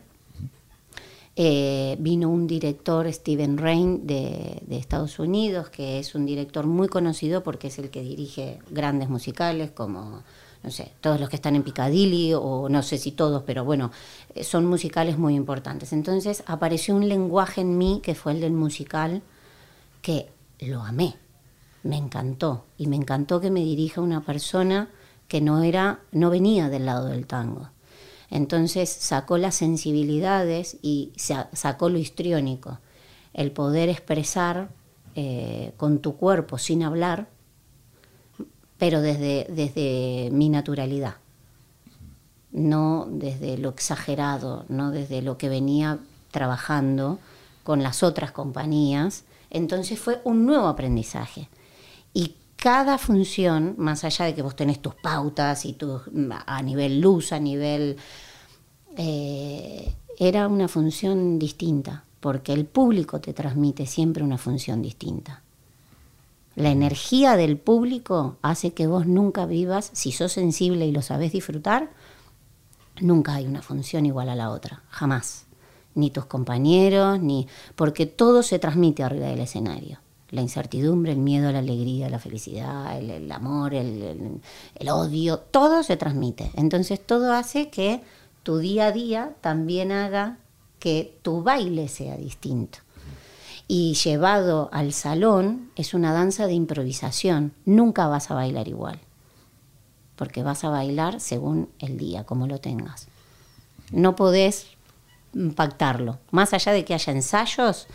Eh, 1.36 1.96
vino 2.00 2.30
un 2.30 2.46
director, 2.46 3.12
Steven 3.12 3.58
Rain, 3.58 4.06
de, 4.06 4.62
Estados 4.70 5.18
Unidos, 5.18 5.70
que 5.70 5.98
es 5.98 6.14
un 6.14 6.26
director 6.28 6.68
muy 6.68 6.88
conocido 6.88 7.42
porque 7.42 7.68
es 7.68 7.80
el 7.80 7.90
que 7.90 8.04
dirige 8.04 8.60
grandes 8.70 9.10
musicales 9.10 9.72
como, 9.72 10.22
no 10.62 10.70
sé, 10.70 10.92
todos 11.02 11.20
los 11.20 11.30
que 11.30 11.38
están 11.38 11.56
en 11.56 11.64
Piccadilly, 11.64 12.34
o 12.36 12.70
no 12.70 12.84
sé 12.84 13.00
si 13.00 13.12
todos, 13.12 13.44
pero 13.44 13.66
bueno, 13.66 13.92
eh, 14.36 14.44
son 14.44 14.68
musicales 14.68 15.18
muy 15.18 15.36
importantes. 15.36 15.92
Entonces 15.92 16.44
apareció 16.46 16.96
un 16.96 17.10
lenguaje 17.10 17.62
en 17.62 17.78
mí 17.80 18.00
que 18.04 18.14
fue 18.14 18.34
el 18.34 18.42
del 18.42 18.54
musical, 18.54 19.24
que 20.04 20.30
lo 20.60 20.84
amé, 20.84 21.16
me 21.82 21.98
encantó 21.98 22.66
y 22.78 22.88
me 22.88 22.96
encantó 22.96 23.42
que 23.42 23.50
me 23.50 23.62
dirija 23.62 24.02
una 24.02 24.22
persona 24.22 24.90
que 25.28 25.42
no 25.42 25.64
era 25.64 26.00
no 26.12 26.30
venía 26.30 26.70
del 26.70 26.86
lado 26.86 27.08
del 27.08 27.26
tango. 27.26 27.73
Entonces 28.34 28.90
sacó 28.90 29.38
las 29.38 29.54
sensibilidades 29.54 30.78
y 30.82 31.14
sa- 31.18 31.50
sacó 31.54 31.88
lo 31.90 32.00
histriónico, 32.00 32.80
el 33.36 33.52
poder 33.52 33.90
expresar 33.90 34.70
eh, 35.14 35.72
con 35.78 36.00
tu 36.00 36.18
cuerpo 36.18 36.58
sin 36.58 36.82
hablar, 36.82 37.28
pero 38.80 39.02
desde, 39.02 39.46
desde 39.50 40.30
mi 40.32 40.50
naturalidad, 40.50 41.18
no 42.52 43.08
desde 43.08 43.60
lo 43.60 43.70
exagerado, 43.70 44.66
no 44.68 44.90
desde 44.90 45.22
lo 45.22 45.38
que 45.38 45.48
venía 45.50 46.00
trabajando 46.32 47.20
con 47.64 47.84
las 47.84 48.02
otras 48.02 48.32
compañías. 48.32 49.26
Entonces 49.52 50.00
fue 50.00 50.20
un 50.24 50.48
nuevo 50.48 50.68
aprendizaje. 50.68 51.50
Y 52.16 52.36
cada 52.64 52.98
función, 52.98 53.76
más 53.78 54.06
allá 54.06 54.24
de 54.24 54.36
que 54.36 54.42
vos 54.42 54.56
tenés 54.56 54.82
tus 54.82 54.96
pautas 54.96 55.66
y 55.66 55.74
tus 55.74 56.04
a 56.46 56.62
nivel 56.62 57.02
luz, 57.02 57.34
a 57.34 57.40
nivel 57.42 57.98
eh, 58.96 59.94
era 60.18 60.48
una 60.48 60.70
función 60.70 61.40
distinta, 61.40 62.06
porque 62.22 62.54
el 62.54 62.66
público 62.66 63.20
te 63.20 63.34
transmite 63.34 63.86
siempre 63.86 64.24
una 64.24 64.38
función 64.38 64.82
distinta. 64.82 65.42
La 66.56 66.70
energía 66.70 67.36
del 67.36 67.58
público 67.58 68.38
hace 68.42 68.72
que 68.72 68.88
vos 68.88 69.08
nunca 69.08 69.46
vivas, 69.46 69.90
si 69.92 70.14
sos 70.14 70.32
sensible 70.32 70.86
y 70.86 70.94
lo 70.94 71.02
sabés 71.02 71.34
disfrutar, 71.34 71.92
nunca 73.02 73.34
hay 73.34 73.46
una 73.46 73.62
función 73.62 74.06
igual 74.06 74.30
a 74.30 74.36
la 74.36 74.52
otra, 74.52 74.84
jamás. 74.88 75.48
Ni 75.96 76.12
tus 76.12 76.28
compañeros, 76.28 77.20
ni. 77.20 77.46
porque 77.76 78.06
todo 78.06 78.42
se 78.42 78.58
transmite 78.58 79.04
arriba 79.04 79.28
del 79.28 79.42
escenario. 79.42 80.00
La 80.34 80.42
incertidumbre, 80.42 81.12
el 81.12 81.20
miedo, 81.20 81.52
la 81.52 81.60
alegría, 81.60 82.10
la 82.10 82.18
felicidad, 82.20 82.98
el, 82.98 83.32
amor, 83.32 83.74
el, 83.74 84.02
el- 84.02 84.42
el 84.76 84.90
odio, 84.90 85.38
todo 85.40 85.84
se 85.84 85.96
transmite. 85.96 86.52
Entonces 86.56 87.00
todo 87.06 87.34
hace 87.34 87.70
que 87.70 88.02
tu 88.42 88.58
día 88.58 88.88
a 88.88 88.92
día 88.92 89.36
también 89.42 89.92
haga 89.92 90.38
que 90.80 91.18
tu 91.22 91.44
baile 91.44 91.88
sea 91.88 92.18
distinto. 92.18 92.80
Y 93.68 93.94
llevado 93.94 94.70
al 94.74 94.92
salón 94.92 95.70
es 95.76 95.94
una 95.94 96.12
danza 96.14 96.48
de 96.48 96.54
improvisación. 96.54 97.54
Nunca 97.66 98.08
vas 98.08 98.30
a 98.32 98.34
bailar 98.36 98.68
igual 98.68 99.00
porque 100.16 100.44
vas 100.44 100.64
a 100.64 100.70
bailar 100.70 101.20
según 101.20 101.70
el 101.80 101.98
día, 101.98 102.24
como 102.24 102.48
lo 102.48 102.60
tengas. 102.60 103.08
No 103.92 104.16
podés 104.16 104.68
pactarlo. 105.56 106.20
Más 106.32 106.54
allá 106.54 106.72
de 106.72 106.86
que 106.86 106.94
haya 106.94 107.12
ensayos, 107.14 107.88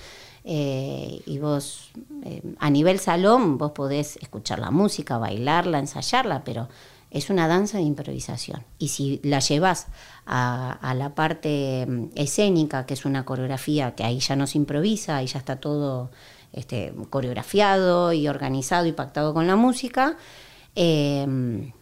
eh, 0.51 1.21
y 1.27 1.39
vos, 1.39 1.91
eh, 2.25 2.43
a 2.59 2.71
nivel 2.71 2.99
salón, 3.01 3.59
vos 3.59 3.73
podés 3.73 4.17
escuchar 4.17 4.61
la 4.61 4.71
música, 4.71 5.19
bailarla, 5.19 5.79
ensayarla, 5.79 6.43
pero 6.43 6.71
es 7.11 7.29
una 7.29 7.47
danza 7.49 7.77
de 7.77 7.85
improvisación. 7.85 8.65
Y 8.79 8.89
si 8.89 9.21
la 9.23 9.41
llevas 9.41 9.89
a, 10.25 10.73
a 10.73 10.95
la 10.95 11.15
parte 11.15 11.85
mm, 11.87 12.05
escénica, 12.15 12.87
que 12.87 12.95
es 12.95 13.05
una 13.05 13.27
coreografía, 13.27 13.95
que 13.95 14.05
ahí 14.05 14.21
ya 14.21 14.37
no 14.37 14.47
se 14.47 14.57
improvisa, 14.57 15.19
ahí 15.19 15.27
ya 15.27 15.39
está 15.39 15.57
todo 15.57 16.11
este, 16.55 16.95
coreografiado 17.11 18.15
y 18.15 18.27
organizado 18.27 18.87
y 18.87 18.93
pactado 18.93 19.35
con 19.35 19.47
la 19.47 19.57
música, 19.57 20.17
eh, 20.75 21.73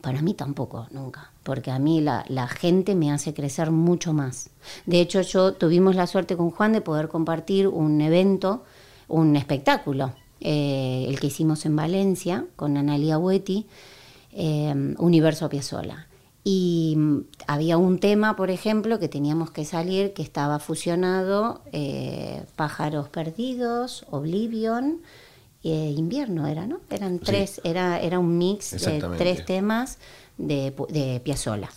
para 0.00 0.22
mí 0.22 0.34
tampoco, 0.34 0.86
nunca, 0.90 1.32
porque 1.42 1.70
a 1.70 1.78
mí 1.78 2.00
la, 2.00 2.24
la 2.28 2.46
gente 2.46 2.94
me 2.94 3.10
hace 3.10 3.34
crecer 3.34 3.70
mucho 3.70 4.12
más. 4.12 4.50
De 4.86 5.00
hecho, 5.00 5.20
yo 5.22 5.54
tuvimos 5.54 5.96
la 5.96 6.06
suerte 6.06 6.36
con 6.36 6.50
Juan 6.50 6.72
de 6.72 6.80
poder 6.80 7.08
compartir 7.08 7.68
un 7.68 8.00
evento, 8.00 8.64
un 9.08 9.36
espectáculo, 9.36 10.12
eh, 10.40 11.06
el 11.08 11.18
que 11.18 11.28
hicimos 11.28 11.66
en 11.66 11.74
Valencia 11.74 12.46
con 12.54 12.76
Analia 12.76 13.18
Hueti, 13.18 13.66
eh, 14.32 14.94
Universo 14.98 15.48
Piazzolla. 15.48 16.06
Y 16.44 16.94
mm, 16.96 17.18
había 17.46 17.76
un 17.76 17.98
tema, 17.98 18.36
por 18.36 18.50
ejemplo, 18.50 18.98
que 18.98 19.08
teníamos 19.08 19.50
que 19.50 19.64
salir, 19.64 20.12
que 20.12 20.22
estaba 20.22 20.60
fusionado 20.60 21.62
eh, 21.72 22.44
Pájaros 22.56 23.08
Perdidos, 23.08 24.06
Oblivion, 24.10 25.00
eh, 25.70 25.90
Invierno 25.96 26.46
era, 26.46 26.66
¿no? 26.66 26.80
Eran 26.90 27.18
tres, 27.18 27.60
era, 27.64 28.00
era 28.00 28.18
un 28.18 28.38
mix 28.38 28.72
de 28.92 28.98
tres 29.18 29.44
temas 29.46 29.98
de, 30.36 30.74
de 30.88 31.20
Piazzolla. 31.20 31.68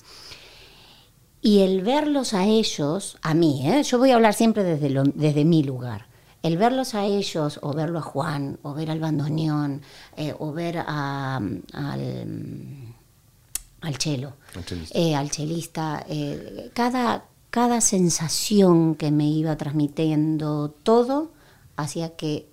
Y 1.42 1.60
el 1.62 1.82
verlos 1.82 2.34
a 2.34 2.46
ellos, 2.46 3.18
a 3.24 3.34
mí, 3.34 3.68
¿eh? 3.68 3.82
yo 3.84 3.98
voy 3.98 4.12
a 4.12 4.16
hablar 4.16 4.34
siempre 4.36 4.64
desde, 4.64 4.90
lo- 4.92 5.04
desde 5.04 5.44
mi 5.44 5.64
lugar, 5.64 6.06
el 6.44 6.58
verlos 6.58 6.94
a 6.94 7.06
ellos, 7.06 7.60
o 7.64 7.74
verlo 7.74 7.98
a 8.00 8.04
Juan, 8.04 8.60
o 8.62 8.74
ver 8.76 8.92
al 8.92 9.00
bandoneón, 9.00 9.82
eh, 10.18 10.36
o 10.38 10.52
ver 10.52 10.78
a- 10.80 11.38
al, 11.38 12.94
al 13.82 13.98
chelo, 13.98 14.34
Al 14.56 14.66
chelista. 14.66 15.00
eh, 15.00 15.16
al 15.16 15.32
chelista, 15.32 16.06
eh, 16.08 16.70
cada, 16.74 17.26
cada 17.50 17.82
sensación 17.82 18.94
que 18.96 19.10
me 19.12 19.28
iba 19.28 19.58
transmitiendo 19.58 20.70
todo 20.84 21.32
hacía 21.76 22.16
que 22.16 22.48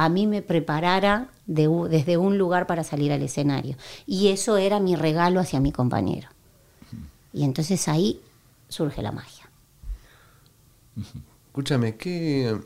a 0.00 0.08
mí 0.08 0.26
me 0.26 0.40
preparara 0.40 1.28
de 1.44 1.68
desde 1.90 2.16
un 2.16 2.38
lugar 2.38 2.66
para 2.66 2.84
salir 2.84 3.12
al 3.12 3.22
escenario. 3.22 3.76
Y 4.06 4.28
eso 4.28 4.56
era 4.56 4.80
mi 4.80 4.96
regalo 4.96 5.40
hacia 5.40 5.60
mi 5.60 5.72
compañero. 5.72 6.26
Y 7.34 7.44
entonces 7.44 7.86
ahí 7.86 8.18
surge 8.68 9.02
la 9.02 9.12
magia. 9.12 9.50
Escúchame, 11.48 11.96
que 11.96 12.58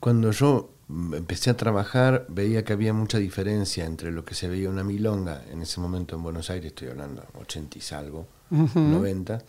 cuando 0.00 0.30
yo 0.30 0.70
empecé 0.88 1.50
a 1.50 1.56
trabajar 1.58 2.24
veía 2.30 2.64
que 2.64 2.72
había 2.72 2.94
mucha 2.94 3.18
diferencia 3.18 3.84
entre 3.84 4.12
lo 4.12 4.24
que 4.24 4.34
se 4.34 4.48
veía 4.48 4.70
una 4.70 4.84
milonga 4.84 5.44
en 5.50 5.60
ese 5.60 5.82
momento 5.82 6.16
en 6.16 6.22
Buenos 6.22 6.48
Aires, 6.48 6.68
estoy 6.68 6.88
hablando 6.88 7.26
80 7.38 7.76
y 7.76 7.80
salvo, 7.82 8.26
90, 8.48 9.44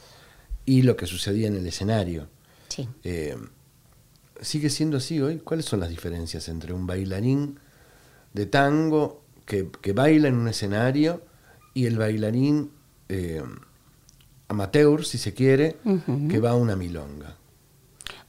y 0.65 0.81
lo 0.81 0.97
que 0.97 1.05
sucedía 1.05 1.47
en 1.47 1.55
el 1.55 1.65
escenario. 1.65 2.27
Sí. 2.67 2.89
Eh, 3.05 3.37
¿Sigue 4.41 4.69
siendo 4.69 4.97
así 4.97 5.19
hoy? 5.21 5.37
¿Cuáles 5.39 5.65
son 5.65 5.79
las 5.79 5.89
diferencias 5.89 6.47
entre 6.49 6.73
un 6.73 6.85
bailarín 6.85 7.59
de 8.33 8.45
tango 8.45 9.21
que, 9.45 9.69
que 9.81 9.93
baila 9.93 10.27
en 10.27 10.35
un 10.35 10.47
escenario 10.47 11.21
y 11.73 11.85
el 11.85 11.97
bailarín 11.97 12.71
eh, 13.09 13.41
amateur, 14.47 15.05
si 15.05 15.17
se 15.17 15.33
quiere, 15.33 15.77
que 16.29 16.39
va 16.39 16.51
a 16.51 16.55
una 16.55 16.75
milonga? 16.75 17.35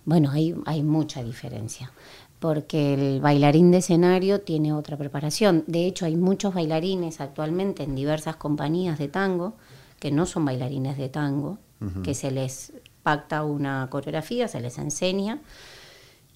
Bueno, 0.04 0.30
hay, 0.30 0.54
hay 0.64 0.82
mucha 0.82 1.22
diferencia, 1.22 1.92
porque 2.38 2.94
el 2.94 3.20
bailarín 3.20 3.70
de 3.70 3.78
escenario 3.78 4.40
tiene 4.40 4.72
otra 4.72 4.96
preparación. 4.96 5.64
De 5.66 5.86
hecho, 5.86 6.06
hay 6.06 6.16
muchos 6.16 6.54
bailarines 6.54 7.20
actualmente 7.20 7.82
en 7.82 7.94
diversas 7.94 8.36
compañías 8.36 8.98
de 8.98 9.08
tango 9.08 9.54
que 10.00 10.10
no 10.10 10.26
son 10.26 10.44
bailarines 10.44 10.96
de 10.96 11.08
tango, 11.08 11.58
que 12.02 12.14
se 12.14 12.32
les 12.32 12.72
pacta 13.04 13.44
una 13.44 13.88
coreografía, 13.88 14.48
se 14.48 14.60
les 14.60 14.78
enseña 14.78 15.40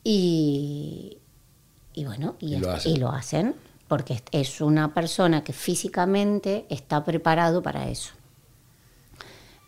y, 0.05 1.19
y 1.95 2.05
bueno, 2.05 2.37
y, 2.41 2.55
Y 2.57 2.59
lo 2.59 2.71
hacen. 2.73 2.93
y 2.93 2.97
lo 2.97 3.11
hacen. 3.11 3.55
porque 3.89 4.15
es- 4.15 4.25
es 4.33 4.61
una 4.63 4.95
persona 4.95 5.45
que 5.45 5.53
físicamente 5.53 6.65
está 6.71 7.05
preparado 7.05 7.63
para 7.63 7.89
eso. 7.91 8.13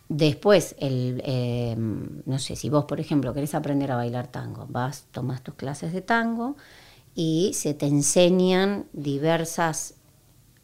Después, 0.07 0.75
el, 0.79 1.21
eh, 1.25 1.75
no 1.77 2.37
sé, 2.37 2.55
si 2.55 2.69
vos, 2.69 2.85
por 2.85 2.99
ejemplo, 2.99 3.33
querés 3.33 3.55
aprender 3.55 3.91
a 3.91 3.95
bailar 3.95 4.27
tango, 4.27 4.67
vas, 4.69 5.05
tomas 5.11 5.41
tus 5.43 5.55
clases 5.55 5.93
de 5.93 6.01
tango 6.01 6.57
y 7.15 7.53
se 7.55 7.73
te 7.75 7.87
enseñan 7.87 8.87
diversas, 8.93 9.95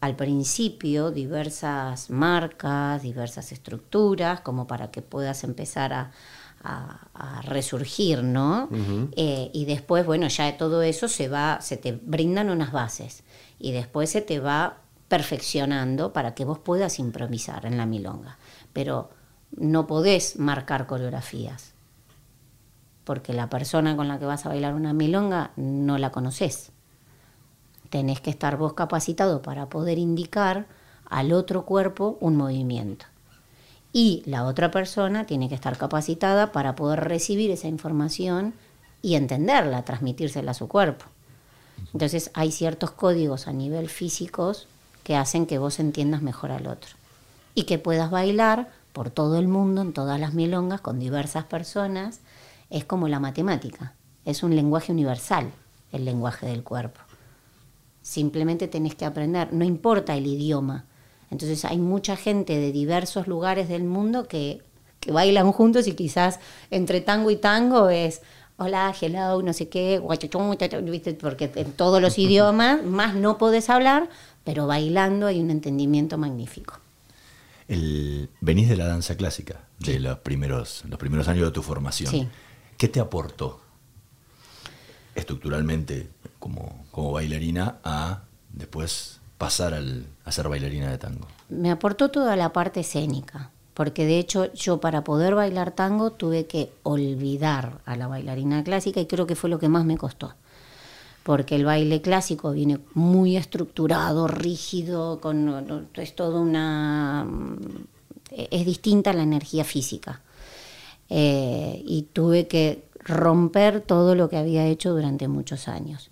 al 0.00 0.16
principio, 0.16 1.10
diversas 1.12 2.10
marcas, 2.10 3.02
diversas 3.02 3.52
estructuras, 3.52 4.40
como 4.42 4.66
para 4.66 4.90
que 4.92 5.02
puedas 5.02 5.44
empezar 5.44 5.92
a, 5.92 6.12
a- 6.62 7.08
a 7.14 7.42
resurgir, 7.42 8.22
¿no? 8.22 8.68
Eh, 9.16 9.50
y 9.52 9.64
después, 9.64 10.06
bueno, 10.06 10.28
ya 10.28 10.44
de 10.46 10.52
todo 10.52 10.82
eso 10.82 11.08
se 11.08 11.28
va, 11.28 11.60
se 11.60 11.76
te 11.76 11.92
brindan 11.92 12.50
unas 12.50 12.72
bases 12.72 13.24
y 13.58 13.72
después 13.72 14.10
se 14.10 14.20
te 14.22 14.38
va 14.40 14.78
perfeccionando 15.08 16.12
para 16.12 16.34
que 16.34 16.44
vos 16.44 16.58
puedas 16.58 16.98
improvisar 16.98 17.66
en 17.66 17.76
la 17.76 17.86
milonga. 17.86 18.38
Pero 18.72 19.10
no 19.56 19.86
podés 19.86 20.38
marcar 20.38 20.86
coreografías, 20.86 21.74
porque 23.04 23.32
la 23.32 23.48
persona 23.50 23.96
con 23.96 24.08
la 24.08 24.18
que 24.18 24.24
vas 24.24 24.46
a 24.46 24.48
bailar 24.48 24.74
una 24.74 24.92
milonga 24.92 25.50
no 25.56 25.98
la 25.98 26.10
conoces. 26.10 26.70
Tenés 27.90 28.20
que 28.20 28.30
estar 28.30 28.56
vos 28.56 28.72
capacitado 28.72 29.42
para 29.42 29.68
poder 29.68 29.98
indicar 29.98 30.66
al 31.10 31.32
otro 31.32 31.66
cuerpo 31.66 32.16
un 32.20 32.36
movimiento. 32.36 33.04
Y 33.92 34.22
la 34.26 34.44
otra 34.44 34.70
persona 34.70 35.26
tiene 35.26 35.48
que 35.48 35.54
estar 35.54 35.76
capacitada 35.76 36.52
para 36.52 36.74
poder 36.74 37.00
recibir 37.00 37.50
esa 37.50 37.68
información 37.68 38.54
y 39.02 39.16
entenderla, 39.16 39.84
transmitírsela 39.84 40.52
a 40.52 40.54
su 40.54 40.68
cuerpo. 40.68 41.04
Entonces 41.92 42.30
hay 42.34 42.52
ciertos 42.52 42.92
códigos 42.92 43.48
a 43.48 43.52
nivel 43.52 43.88
físicos 43.88 44.66
que 45.02 45.16
hacen 45.16 45.46
que 45.46 45.58
vos 45.58 45.78
entiendas 45.80 46.22
mejor 46.22 46.52
al 46.52 46.66
otro. 46.66 46.90
Y 47.54 47.64
que 47.64 47.78
puedas 47.78 48.10
bailar 48.10 48.70
por 48.92 49.10
todo 49.10 49.38
el 49.38 49.48
mundo, 49.48 49.82
en 49.82 49.92
todas 49.92 50.18
las 50.20 50.32
milongas, 50.32 50.80
con 50.80 50.98
diversas 50.98 51.44
personas. 51.44 52.20
Es 52.70 52.84
como 52.84 53.08
la 53.08 53.20
matemática. 53.20 53.94
Es 54.24 54.42
un 54.42 54.54
lenguaje 54.54 54.92
universal, 54.92 55.50
el 55.90 56.04
lenguaje 56.04 56.46
del 56.46 56.62
cuerpo. 56.62 57.00
Simplemente 58.00 58.68
tenés 58.68 58.94
que 58.94 59.04
aprender, 59.04 59.52
no 59.52 59.64
importa 59.64 60.16
el 60.16 60.26
idioma. 60.26 60.84
Entonces 61.32 61.64
hay 61.64 61.78
mucha 61.78 62.14
gente 62.14 62.58
de 62.58 62.72
diversos 62.72 63.26
lugares 63.26 63.66
del 63.66 63.84
mundo 63.84 64.28
que, 64.28 64.60
que 65.00 65.12
bailan 65.12 65.50
juntos 65.50 65.86
y 65.86 65.94
quizás 65.94 66.38
entre 66.70 67.00
tango 67.00 67.30
y 67.30 67.36
tango 67.36 67.88
es 67.88 68.20
hola, 68.58 68.94
hello, 69.00 69.40
no 69.42 69.54
sé 69.54 69.70
qué, 69.70 69.98
¿viste? 70.82 71.14
porque 71.14 71.50
en 71.54 71.72
todos 71.72 72.02
los 72.02 72.18
idiomas 72.18 72.84
más 72.84 73.14
no 73.14 73.38
podés 73.38 73.70
hablar, 73.70 74.10
pero 74.44 74.66
bailando 74.66 75.26
hay 75.26 75.40
un 75.40 75.50
entendimiento 75.50 76.18
magnífico. 76.18 76.78
El, 77.66 78.28
venís 78.42 78.68
de 78.68 78.76
la 78.76 78.86
danza 78.86 79.16
clásica, 79.16 79.64
de 79.78 80.00
los 80.00 80.18
primeros, 80.18 80.84
los 80.86 80.98
primeros 80.98 81.28
años 81.28 81.46
de 81.46 81.52
tu 81.52 81.62
formación. 81.62 82.10
Sí. 82.10 82.28
¿Qué 82.76 82.88
te 82.88 83.00
aportó 83.00 83.62
estructuralmente 85.14 86.10
como, 86.38 86.84
como 86.90 87.12
bailarina 87.12 87.78
a 87.84 88.24
después 88.52 89.21
pasar 89.42 89.74
al, 89.74 90.06
a 90.24 90.30
ser 90.30 90.48
bailarina 90.48 90.88
de 90.88 90.98
tango? 90.98 91.26
Me 91.48 91.72
aportó 91.72 92.12
toda 92.12 92.36
la 92.36 92.52
parte 92.52 92.78
escénica, 92.78 93.50
porque 93.74 94.06
de 94.06 94.20
hecho 94.20 94.52
yo 94.52 94.78
para 94.78 95.02
poder 95.02 95.34
bailar 95.34 95.72
tango 95.72 96.12
tuve 96.12 96.46
que 96.46 96.70
olvidar 96.84 97.80
a 97.84 97.96
la 97.96 98.06
bailarina 98.06 98.62
clásica 98.62 99.00
y 99.00 99.06
creo 99.06 99.26
que 99.26 99.34
fue 99.34 99.50
lo 99.50 99.58
que 99.58 99.68
más 99.68 99.84
me 99.84 99.98
costó. 99.98 100.34
Porque 101.24 101.56
el 101.56 101.64
baile 101.64 102.00
clásico 102.00 102.52
viene 102.52 102.78
muy 102.94 103.36
estructurado, 103.36 104.28
rígido, 104.28 105.20
con, 105.20 105.88
es 105.94 106.14
todo 106.14 106.40
una... 106.40 107.26
es 108.30 108.64
distinta 108.64 109.12
la 109.12 109.24
energía 109.24 109.64
física. 109.64 110.20
Eh, 111.08 111.82
y 111.84 112.02
tuve 112.12 112.46
que 112.46 112.84
romper 113.00 113.80
todo 113.80 114.14
lo 114.14 114.28
que 114.28 114.36
había 114.36 114.66
hecho 114.66 114.92
durante 114.92 115.26
muchos 115.26 115.66
años. 115.66 116.11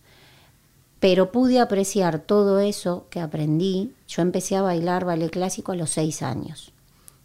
Pero 1.00 1.32
pude 1.32 1.58
apreciar 1.60 2.20
todo 2.20 2.60
eso 2.60 3.06
que 3.10 3.20
aprendí. 3.20 3.94
Yo 4.06 4.22
empecé 4.22 4.56
a 4.56 4.62
bailar 4.62 5.06
ballet 5.06 5.30
clásico 5.30 5.72
a 5.72 5.76
los 5.76 5.90
seis 5.90 6.22
años 6.22 6.72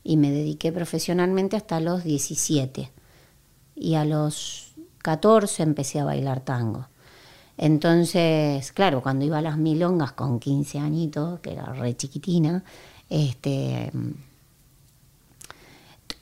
y 0.03 0.17
me 0.17 0.31
dediqué 0.31 0.71
profesionalmente 0.71 1.57
hasta 1.57 1.81
los 1.81 2.03
17. 2.03 2.91
Y 3.75 3.95
a 3.95 4.05
los 4.05 4.73
14 4.99 5.63
empecé 5.63 5.99
a 5.99 6.05
bailar 6.05 6.39
tango. 6.39 6.87
Entonces, 7.57 8.71
claro, 8.71 9.01
cuando 9.01 9.25
iba 9.25 9.37
a 9.39 9.41
las 9.41 9.57
milongas 9.57 10.13
con 10.13 10.39
15 10.39 10.79
añitos, 10.79 11.39
que 11.41 11.53
era 11.53 11.65
re 11.65 11.95
chiquitina, 11.95 12.63
este, 13.09 13.91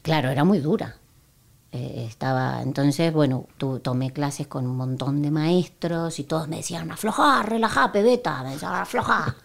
claro, 0.02 0.30
era 0.30 0.44
muy 0.44 0.60
dura. 0.60 0.96
Eh, 1.74 2.06
estaba, 2.08 2.62
entonces, 2.62 3.12
bueno, 3.12 3.48
tu, 3.58 3.80
tomé 3.80 4.14
clases 4.14 4.46
con 4.46 4.68
un 4.68 4.78
montón 4.78 5.24
de 5.24 5.32
maestros 5.32 6.20
y 6.20 6.24
todos 6.24 6.48
me 6.48 6.58
decían, 6.58 6.92
aflojá, 6.92 7.42
relajá, 7.42 7.92
pebeta, 7.92 8.44
me 8.44 8.52
decían, 8.52 8.76
aflojá. 8.76 9.36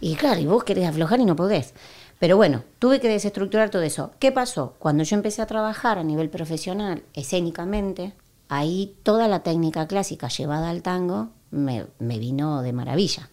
Y 0.00 0.14
claro, 0.14 0.40
y 0.40 0.46
vos 0.46 0.62
querés 0.62 0.88
aflojar 0.88 1.18
y 1.18 1.24
no 1.24 1.34
podés. 1.34 1.74
Pero 2.20 2.36
bueno, 2.36 2.62
tuve 2.78 3.00
que 3.00 3.08
desestructurar 3.08 3.70
todo 3.70 3.82
eso. 3.82 4.12
¿Qué 4.20 4.30
pasó? 4.30 4.74
Cuando 4.78 5.02
yo 5.02 5.16
empecé 5.16 5.42
a 5.42 5.46
trabajar 5.46 5.98
a 5.98 6.04
nivel 6.04 6.30
profesional, 6.30 7.02
escénicamente, 7.14 8.14
ahí 8.48 8.96
toda 9.02 9.26
la 9.26 9.42
técnica 9.42 9.88
clásica 9.88 10.28
llevada 10.28 10.70
al 10.70 10.82
tango 10.82 11.30
me, 11.50 11.86
me 11.98 12.18
vino 12.20 12.62
de 12.62 12.72
maravilla 12.72 13.28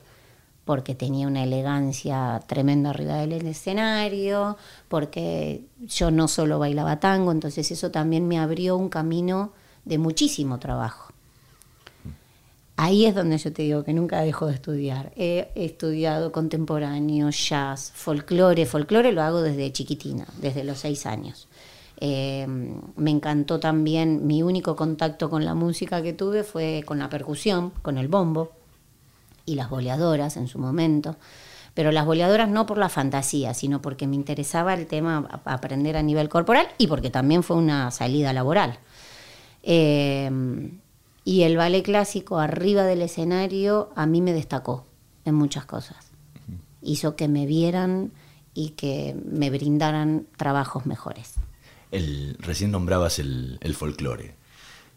porque 0.65 0.95
tenía 0.95 1.27
una 1.27 1.43
elegancia 1.43 2.41
tremenda 2.47 2.91
arriba 2.91 3.15
del 3.15 3.45
escenario, 3.45 4.57
porque 4.87 5.65
yo 5.81 6.09
no 6.09 6.27
solo 6.27 6.59
bailaba 6.59 6.99
tango, 6.99 7.31
entonces 7.31 7.69
eso 7.71 7.91
también 7.91 8.27
me 8.27 8.39
abrió 8.39 8.77
un 8.77 8.89
camino 8.89 9.51
de 9.83 9.97
muchísimo 9.97 10.59
trabajo. 10.59 11.11
Ahí 12.75 13.05
es 13.05 13.13
donde 13.13 13.37
yo 13.37 13.53
te 13.53 13.63
digo 13.63 13.83
que 13.83 13.93
nunca 13.93 14.21
dejo 14.21 14.47
de 14.47 14.55
estudiar. 14.55 15.11
He 15.15 15.51
estudiado 15.55 16.31
contemporáneo, 16.31 17.29
jazz, 17.29 17.91
folclore. 17.93 18.65
Folclore 18.65 19.11
lo 19.11 19.21
hago 19.21 19.41
desde 19.41 19.71
chiquitina, 19.71 20.25
desde 20.41 20.63
los 20.63 20.79
seis 20.79 21.05
años. 21.05 21.47
Eh, 21.97 22.47
me 22.47 23.11
encantó 23.11 23.59
también, 23.59 24.25
mi 24.25 24.41
único 24.41 24.75
contacto 24.75 25.29
con 25.29 25.45
la 25.45 25.53
música 25.53 26.01
que 26.01 26.13
tuve 26.13 26.43
fue 26.43 26.83
con 26.85 26.97
la 26.97 27.09
percusión, 27.09 27.69
con 27.81 27.97
el 27.97 28.07
bombo 28.07 28.51
y 29.45 29.55
las 29.55 29.69
boleadoras 29.69 30.37
en 30.37 30.47
su 30.47 30.59
momento. 30.59 31.17
Pero 31.73 31.91
las 31.91 32.05
boleadoras 32.05 32.49
no 32.49 32.65
por 32.67 32.77
la 32.77 32.87
fantasía, 32.89 33.53
sino 33.55 33.81
porque 33.81 34.05
me 34.07 34.15
interesaba 34.15 34.73
el 34.75 34.85
tema 34.85 35.27
a- 35.45 35.53
aprender 35.53 35.97
a 35.97 36.03
nivel 36.03 36.29
corporal 36.29 36.67
y 36.77 36.87
porque 36.87 37.09
también 37.09 37.41
fue 37.43 37.55
una 37.57 37.89
salida 37.91 38.31
laboral. 38.33 38.77
Eh, 39.63 40.29
y 41.25 41.43
el 41.43 41.57
ballet 41.57 41.83
clásico 41.83 42.37
arriba 42.39 42.83
del 42.83 43.01
escenario 43.01 43.91
a 43.95 44.05
mí 44.05 44.21
me 44.21 44.33
destacó 44.33 44.85
en 45.25 45.35
muchas 45.35 45.65
cosas. 45.65 46.11
Hizo 46.81 47.15
que 47.15 47.27
me 47.29 47.45
vieran 47.45 48.11
y 48.53 48.71
que 48.71 49.15
me 49.25 49.49
brindaran 49.49 50.27
trabajos 50.35 50.85
mejores. 50.85 51.35
El, 51.91 52.35
recién 52.39 52.71
nombrabas 52.71 53.19
el, 53.19 53.57
el 53.61 53.73
folclore. 53.73 54.35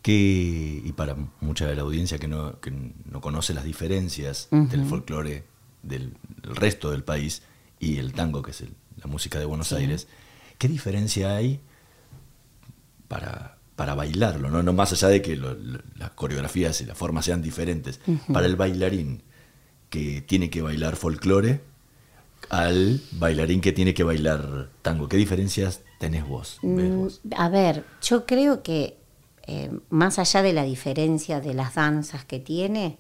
¿Qué- 0.06 0.82
y 0.84 0.92
para 0.92 1.16
mucha 1.40 1.66
de 1.66 1.74
la 1.74 1.82
audiencia 1.82 2.16
que 2.18 2.28
no, 2.28 2.60
que 2.60 2.70
no 2.70 3.20
conoce 3.20 3.52
las 3.54 3.64
diferencias 3.64 4.46
del 4.52 4.84
folclore 4.84 5.42
del, 5.82 6.14
del 6.42 6.54
resto 6.54 6.92
del 6.92 7.02
país 7.02 7.42
y 7.80 7.96
el 7.98 8.12
tango, 8.12 8.40
que 8.40 8.52
es 8.52 8.60
el- 8.60 8.72
la 8.98 9.08
música 9.08 9.40
de 9.40 9.46
Buenos 9.46 9.72
Aires, 9.72 10.06
¿qué 10.58 10.68
diferencia 10.68 11.34
hay 11.34 11.58
para, 13.08 13.58
para 13.74 13.96
bailarlo? 13.96 14.48
¿no? 14.48 14.62
no 14.62 14.72
más 14.72 14.92
allá 14.92 15.08
de 15.08 15.22
que 15.22 15.34
lo- 15.34 15.54
lo- 15.54 15.80
las 15.96 16.10
coreografías 16.12 16.80
y 16.80 16.86
las 16.86 16.96
formas 16.96 17.24
sean 17.24 17.42
diferentes. 17.42 17.98
Para 18.32 18.46
el 18.46 18.54
bailarín 18.54 19.22
que 19.90 20.22
tiene 20.22 20.50
que 20.50 20.62
bailar 20.62 20.94
folclore 20.94 21.62
al 22.48 23.00
bailarín 23.12 23.60
que 23.60 23.72
tiene 23.72 23.92
que 23.92 24.04
bailar 24.04 24.70
tango. 24.82 25.08
¿Qué 25.08 25.16
diferencias 25.16 25.80
tenés 25.98 26.24
vos? 26.26 26.58
ves 26.62 26.92
Mm, 26.92 26.96
vos? 26.96 27.20
A 27.36 27.48
ver, 27.48 27.84
yo 28.02 28.24
creo 28.24 28.62
que 28.62 28.98
eh, 29.46 29.70
más 29.90 30.18
allá 30.18 30.42
de 30.42 30.52
la 30.52 30.64
diferencia 30.64 31.40
de 31.40 31.54
las 31.54 31.74
danzas 31.74 32.24
que 32.24 32.40
tiene, 32.40 32.98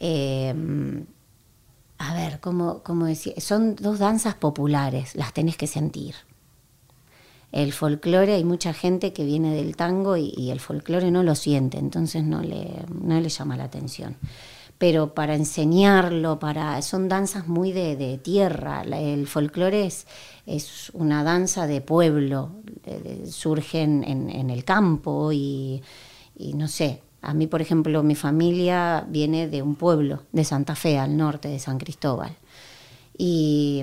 eh, 0.00 0.54
a 1.98 2.14
ver, 2.14 2.40
¿cómo, 2.40 2.82
cómo 2.82 3.06
decir? 3.06 3.40
Son 3.40 3.76
dos 3.76 3.98
danzas 3.98 4.34
populares, 4.34 5.14
las 5.14 5.32
tenés 5.32 5.56
que 5.56 5.66
sentir. 5.66 6.14
El 7.52 7.72
folclore, 7.72 8.34
hay 8.34 8.44
mucha 8.44 8.72
gente 8.72 9.12
que 9.12 9.24
viene 9.24 9.54
del 9.54 9.76
tango 9.76 10.16
y, 10.16 10.34
y 10.36 10.50
el 10.50 10.58
folclore 10.58 11.10
no 11.10 11.22
lo 11.22 11.34
siente, 11.34 11.78
entonces 11.78 12.24
no 12.24 12.42
le, 12.42 12.84
no 13.00 13.20
le 13.20 13.28
llama 13.28 13.56
la 13.56 13.64
atención. 13.64 14.16
Pero 14.78 15.14
para 15.14 15.34
enseñarlo, 15.36 16.38
para 16.38 16.80
son 16.82 17.08
danzas 17.08 17.46
muy 17.48 17.72
de, 17.72 17.96
de 17.96 18.18
tierra. 18.18 18.82
El 18.82 19.26
folclore 19.26 19.86
es, 19.86 20.06
es 20.46 20.90
una 20.94 21.22
danza 21.24 21.66
de 21.66 21.80
pueblo, 21.80 22.50
de- 22.84 23.00
de- 23.00 23.26
surge 23.30 23.82
en, 23.82 24.04
en- 24.04 24.50
el 24.50 24.64
campo 24.64 25.32
y, 25.32 25.82
y 26.36 26.54
no 26.54 26.68
sé, 26.68 27.00
A 27.22 27.32
mí, 27.32 27.46
por 27.46 27.62
ejemplo, 27.62 28.02
mi 28.02 28.14
familia 28.14 29.06
viene 29.08 29.48
de 29.48 29.62
un 29.62 29.76
pueblo, 29.76 30.24
de 30.32 30.44
Santa 30.44 30.74
Fe, 30.76 30.98
al 30.98 31.16
norte 31.16 31.48
de 31.48 31.58
San 31.58 31.78
Cristóbal. 31.78 32.36
Y, 33.16 33.82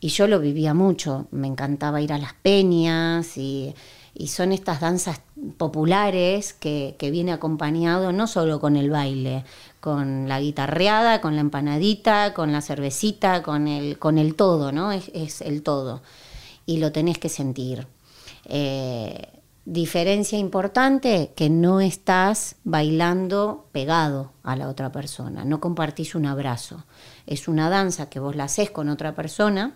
y 0.00 0.08
yo 0.08 0.26
lo 0.26 0.40
vivía 0.40 0.74
mucho, 0.74 1.26
me 1.30 1.46
encantaba 1.46 2.00
ir 2.02 2.12
a 2.12 2.18
las 2.18 2.34
peñas 2.34 3.36
y, 3.38 3.74
y 4.14 4.28
son 4.28 4.52
estas 4.52 4.80
danzas 4.80 5.20
populares 5.56 6.52
que, 6.52 6.96
que, 6.98 7.10
viene 7.10 7.32
acompañado 7.32 8.12
no 8.12 8.26
solo 8.26 8.60
con 8.60 8.76
el 8.76 8.90
baile, 8.90 9.44
con 9.82 10.28
la 10.28 10.38
guitarreada, 10.38 11.20
con 11.20 11.34
la 11.34 11.40
empanadita, 11.40 12.34
con 12.34 12.52
la 12.52 12.60
cervecita, 12.60 13.42
con 13.42 13.66
el, 13.66 13.98
con 13.98 14.16
el 14.16 14.36
todo, 14.36 14.70
¿no? 14.70 14.92
Es, 14.92 15.40
el 15.40 15.64
todo. 15.64 16.02
Y 16.66 16.78
lo 16.78 16.92
tenés 16.92 17.18
que 17.18 17.28
sentir. 17.28 17.88
Eh, 18.44 19.40
diferencia 19.64 20.38
importante 20.38 21.32
que 21.34 21.50
no 21.50 21.80
estás 21.80 22.54
bailando 22.62 23.66
pegado 23.72 24.30
a 24.44 24.54
la 24.54 24.68
otra 24.68 24.92
persona, 24.92 25.44
no 25.44 25.58
compartís 25.58 26.14
un 26.14 26.26
abrazo. 26.26 26.84
Es 27.26 27.48
una 27.48 27.68
danza 27.68 28.08
que 28.08 28.20
vos 28.20 28.36
la 28.36 28.44
haces 28.44 28.70
con 28.70 28.88
otra 28.88 29.16
persona, 29.16 29.74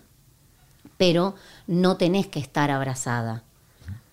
pero 0.96 1.34
no 1.66 1.96
tenés 1.96 2.28
que 2.28 2.38
estar 2.38 2.70
abrazada 2.70 3.42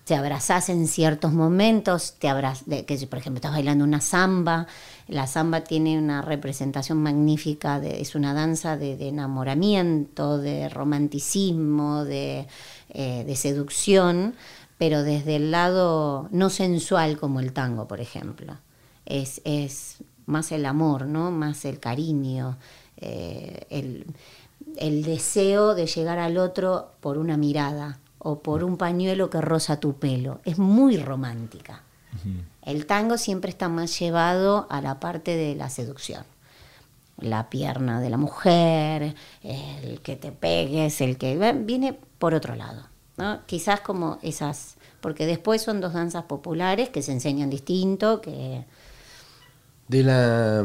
te 0.04 0.14
abrazás 0.14 0.68
en 0.68 0.86
ciertos 0.86 1.32
momentos, 1.32 2.14
te 2.18 2.28
abraz 2.28 2.64
que 2.64 3.06
por 3.08 3.18
ejemplo 3.18 3.38
estás 3.38 3.52
bailando 3.52 3.84
una 3.84 4.00
samba, 4.00 4.66
la 5.08 5.26
samba 5.26 5.64
tiene 5.64 5.98
una 5.98 6.22
representación 6.22 6.98
magnífica, 6.98 7.78
de, 7.80 8.00
es 8.00 8.14
una 8.14 8.32
danza 8.32 8.76
de, 8.76 9.08
enamoramiento, 9.08 10.38
de 10.38 10.68
romanticismo, 10.68 12.04
de, 12.04 12.46
eh, 12.88 13.24
de, 13.26 13.36
seducción, 13.36 14.34
pero 14.78 15.02
desde 15.02 15.36
el 15.36 15.50
lado 15.50 16.28
no 16.30 16.48
sensual 16.50 17.18
como 17.18 17.40
el 17.40 17.52
tango, 17.52 17.86
por 17.86 18.00
ejemplo. 18.00 18.56
Es, 19.04 19.42
es 19.44 19.98
más 20.26 20.52
el 20.52 20.64
amor, 20.64 21.06
¿no? 21.06 21.30
más 21.30 21.66
el 21.66 21.80
cariño, 21.80 22.56
eh, 22.96 23.66
el, 23.68 24.06
el 24.76 25.02
deseo 25.02 25.74
de 25.74 25.86
llegar 25.86 26.18
al 26.18 26.38
otro 26.38 26.92
por 27.00 27.18
una 27.18 27.36
mirada 27.36 27.98
o 28.18 28.40
por 28.40 28.64
un 28.64 28.78
pañuelo 28.78 29.28
que 29.28 29.42
roza 29.42 29.80
tu 29.80 29.98
pelo. 29.98 30.40
Es 30.44 30.58
muy 30.58 30.96
romántica. 30.96 31.82
El 32.62 32.86
tango 32.86 33.18
siempre 33.18 33.50
está 33.50 33.68
más 33.68 33.98
llevado 33.98 34.66
a 34.70 34.80
la 34.80 35.00
parte 35.00 35.36
de 35.36 35.54
la 35.54 35.70
seducción. 35.70 36.24
La 37.18 37.48
pierna 37.50 38.00
de 38.00 38.10
la 38.10 38.16
mujer, 38.16 39.14
el 39.42 40.00
que 40.00 40.16
te 40.16 40.32
pegues, 40.32 41.00
el 41.00 41.16
que 41.16 41.52
viene 41.64 41.98
por 42.18 42.34
otro 42.34 42.54
lado. 42.54 42.88
¿no? 43.16 43.40
Quizás 43.46 43.80
como 43.80 44.18
esas, 44.22 44.74
porque 45.00 45.26
después 45.26 45.62
son 45.62 45.80
dos 45.80 45.92
danzas 45.92 46.24
populares 46.24 46.88
que 46.88 47.02
se 47.02 47.12
enseñan 47.12 47.50
distinto, 47.50 48.20
que... 48.20 48.64
De 49.86 50.02
la 50.02 50.64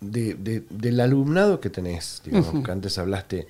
de, 0.00 0.34
de, 0.34 0.64
del 0.70 1.00
alumnado 1.00 1.60
que 1.60 1.70
tenés, 1.70 2.22
digamos, 2.24 2.64
que 2.64 2.70
antes 2.70 2.98
hablaste 2.98 3.48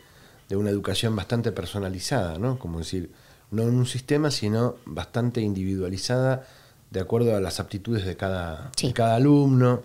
de 0.48 0.56
una 0.56 0.70
educación 0.70 1.14
bastante 1.14 1.52
personalizada, 1.52 2.38
¿no? 2.38 2.58
Como 2.58 2.78
decir, 2.78 3.10
no 3.50 3.62
en 3.62 3.74
un 3.74 3.86
sistema, 3.86 4.30
sino 4.30 4.76
bastante 4.86 5.40
individualizada 5.40 6.46
de 6.90 7.00
acuerdo 7.00 7.36
a 7.36 7.40
las 7.40 7.60
aptitudes 7.60 8.04
de 8.04 8.16
cada, 8.16 8.70
Sí. 8.76 8.88
de 8.88 8.92
cada 8.92 9.16
alumno. 9.16 9.82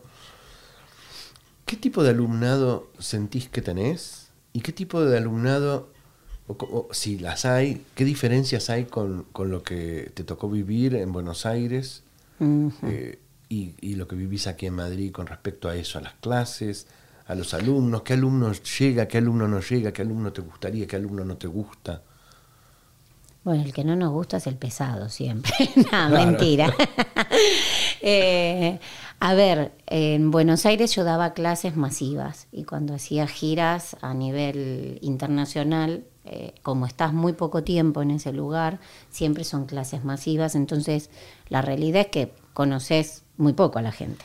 ¿Qué 1.65 1.75
tipo 1.75 2.03
de 2.03 2.11
alumnado 2.11 2.87
sentís 2.99 3.49
que 3.49 3.61
tenés? 3.61 4.27
¿Y 4.53 4.61
qué 4.61 4.71
tipo 4.71 5.03
de 5.03 5.17
alumnado, 5.17 5.89
o, 6.47 6.53
o 6.53 6.93
si 6.93 7.17
las 7.17 7.45
hay, 7.45 7.83
qué 7.95 8.05
diferencias 8.05 8.69
hay 8.69 8.85
con, 8.85 9.23
con 9.31 9.49
lo 9.49 9.63
que 9.63 10.11
te 10.13 10.23
tocó 10.23 10.49
vivir 10.49 10.95
en 10.95 11.11
Buenos 11.11 11.45
Aires 11.45 12.03
eh, 12.39 13.19
y, 13.49 13.73
y 13.81 13.95
lo 13.95 14.07
que 14.07 14.15
vivís 14.15 14.45
aquí 14.47 14.65
en 14.67 14.75
Madrid 14.75 15.11
con 15.11 15.25
respecto 15.27 15.67
a 15.69 15.75
eso, 15.75 15.97
a 15.97 16.01
las 16.01 16.13
clases, 16.13 16.87
a 17.27 17.33
los 17.33 17.53
alumnos, 17.55 18.03
qué 18.03 18.13
alumno 18.13 18.51
llega, 18.53 19.07
qué 19.07 19.17
alumno 19.17 19.47
no 19.47 19.59
llega, 19.59 19.91
qué 19.91 20.03
alumno 20.03 20.31
te 20.31 20.41
gustaría, 20.41 20.85
qué 20.85 20.95
alumno 20.97 21.25
no 21.25 21.37
te 21.37 21.47
gusta? 21.47 22.03
Bueno, 23.45 23.63
el 23.63 23.73
que 23.73 23.83
no 23.85 23.95
nos 23.95 24.11
gusta 24.11 24.37
es 24.37 24.47
el 24.47 24.55
pesado 24.55 25.07
siempre. 25.07 25.53
no, 25.77 25.83
Claro. 25.83 26.15
mentira. 26.15 26.73
Eh, 28.07 28.79
a 29.19 29.33
ver, 29.33 29.71
en 29.87 30.29
Buenos 30.29 30.65
Aires 30.67 30.93
yo 30.95 31.03
daba 31.03 31.33
clases 31.33 31.75
masivas 31.75 32.47
y 32.51 32.63
cuando 32.63 32.93
hacía 32.93 33.25
giras 33.25 33.95
a 34.01 34.13
nivel 34.13 34.99
internacional, 35.01 36.03
eh, 36.25 36.53
como 36.61 36.85
estás 36.85 37.13
muy 37.13 37.33
poco 37.33 37.63
tiempo 37.63 38.03
en 38.03 38.11
ese 38.11 38.31
lugar, 38.31 38.79
siempre 39.09 39.43
son 39.43 39.65
clases 39.65 40.03
masivas, 40.03 40.53
entonces 40.53 41.09
la 41.49 41.63
realidad 41.63 42.01
es 42.01 42.07
que 42.07 42.33
conoces 42.53 43.23
muy 43.37 43.53
poco 43.53 43.79
a 43.79 43.81
la 43.81 43.91
gente. 43.91 44.23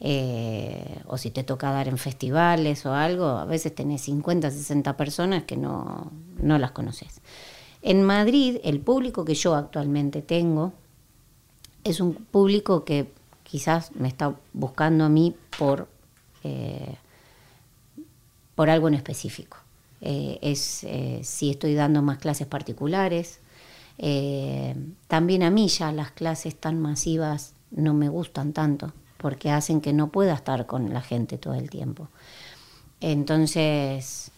Eh, 0.00 1.02
o 1.06 1.18
si 1.18 1.30
te 1.30 1.44
toca 1.44 1.70
dar 1.72 1.86
en 1.88 1.98
festivales 1.98 2.86
o 2.86 2.94
algo, 2.94 3.26
a 3.26 3.44
veces 3.44 3.74
tenés 3.74 4.00
50, 4.02 4.50
60 4.50 4.96
personas 4.96 5.44
que 5.44 5.58
no, 5.58 6.10
no 6.40 6.56
las 6.56 6.70
conoces. 6.70 7.20
En 7.82 8.02
Madrid, 8.02 8.58
el 8.62 8.80
público 8.80 9.24
que 9.24 9.34
yo 9.34 9.54
actualmente 9.54 10.22
tengo 10.22 10.72
es 11.84 12.00
un 12.00 12.14
público 12.14 12.84
que 12.84 13.10
quizás 13.42 13.94
me 13.96 14.08
está 14.08 14.34
buscando 14.52 15.04
a 15.04 15.08
mí 15.08 15.34
por, 15.58 15.88
eh, 16.44 16.96
por 18.54 18.70
algo 18.70 18.88
en 18.88 18.94
específico. 18.94 19.56
Eh, 20.02 20.38
es 20.42 20.84
eh, 20.84 21.20
si 21.24 21.50
estoy 21.50 21.74
dando 21.74 22.02
más 22.02 22.18
clases 22.18 22.46
particulares. 22.46 23.40
También 25.08 25.42
a 25.42 25.50
mí 25.50 25.68
ya 25.68 25.92
las 25.92 26.10
clases 26.10 26.56
tan 26.56 26.80
masivas 26.80 27.52
no 27.70 27.92
me 27.92 28.08
gustan 28.08 28.54
tanto 28.54 28.94
porque 29.18 29.50
hacen 29.50 29.82
que 29.82 29.92
no 29.92 30.08
pueda 30.08 30.32
estar 30.32 30.66
con 30.66 30.94
la 30.94 31.02
gente 31.02 31.36
todo 31.36 31.54
el 31.54 31.68
tiempo. 31.68 32.08
Entonces, 33.00 34.30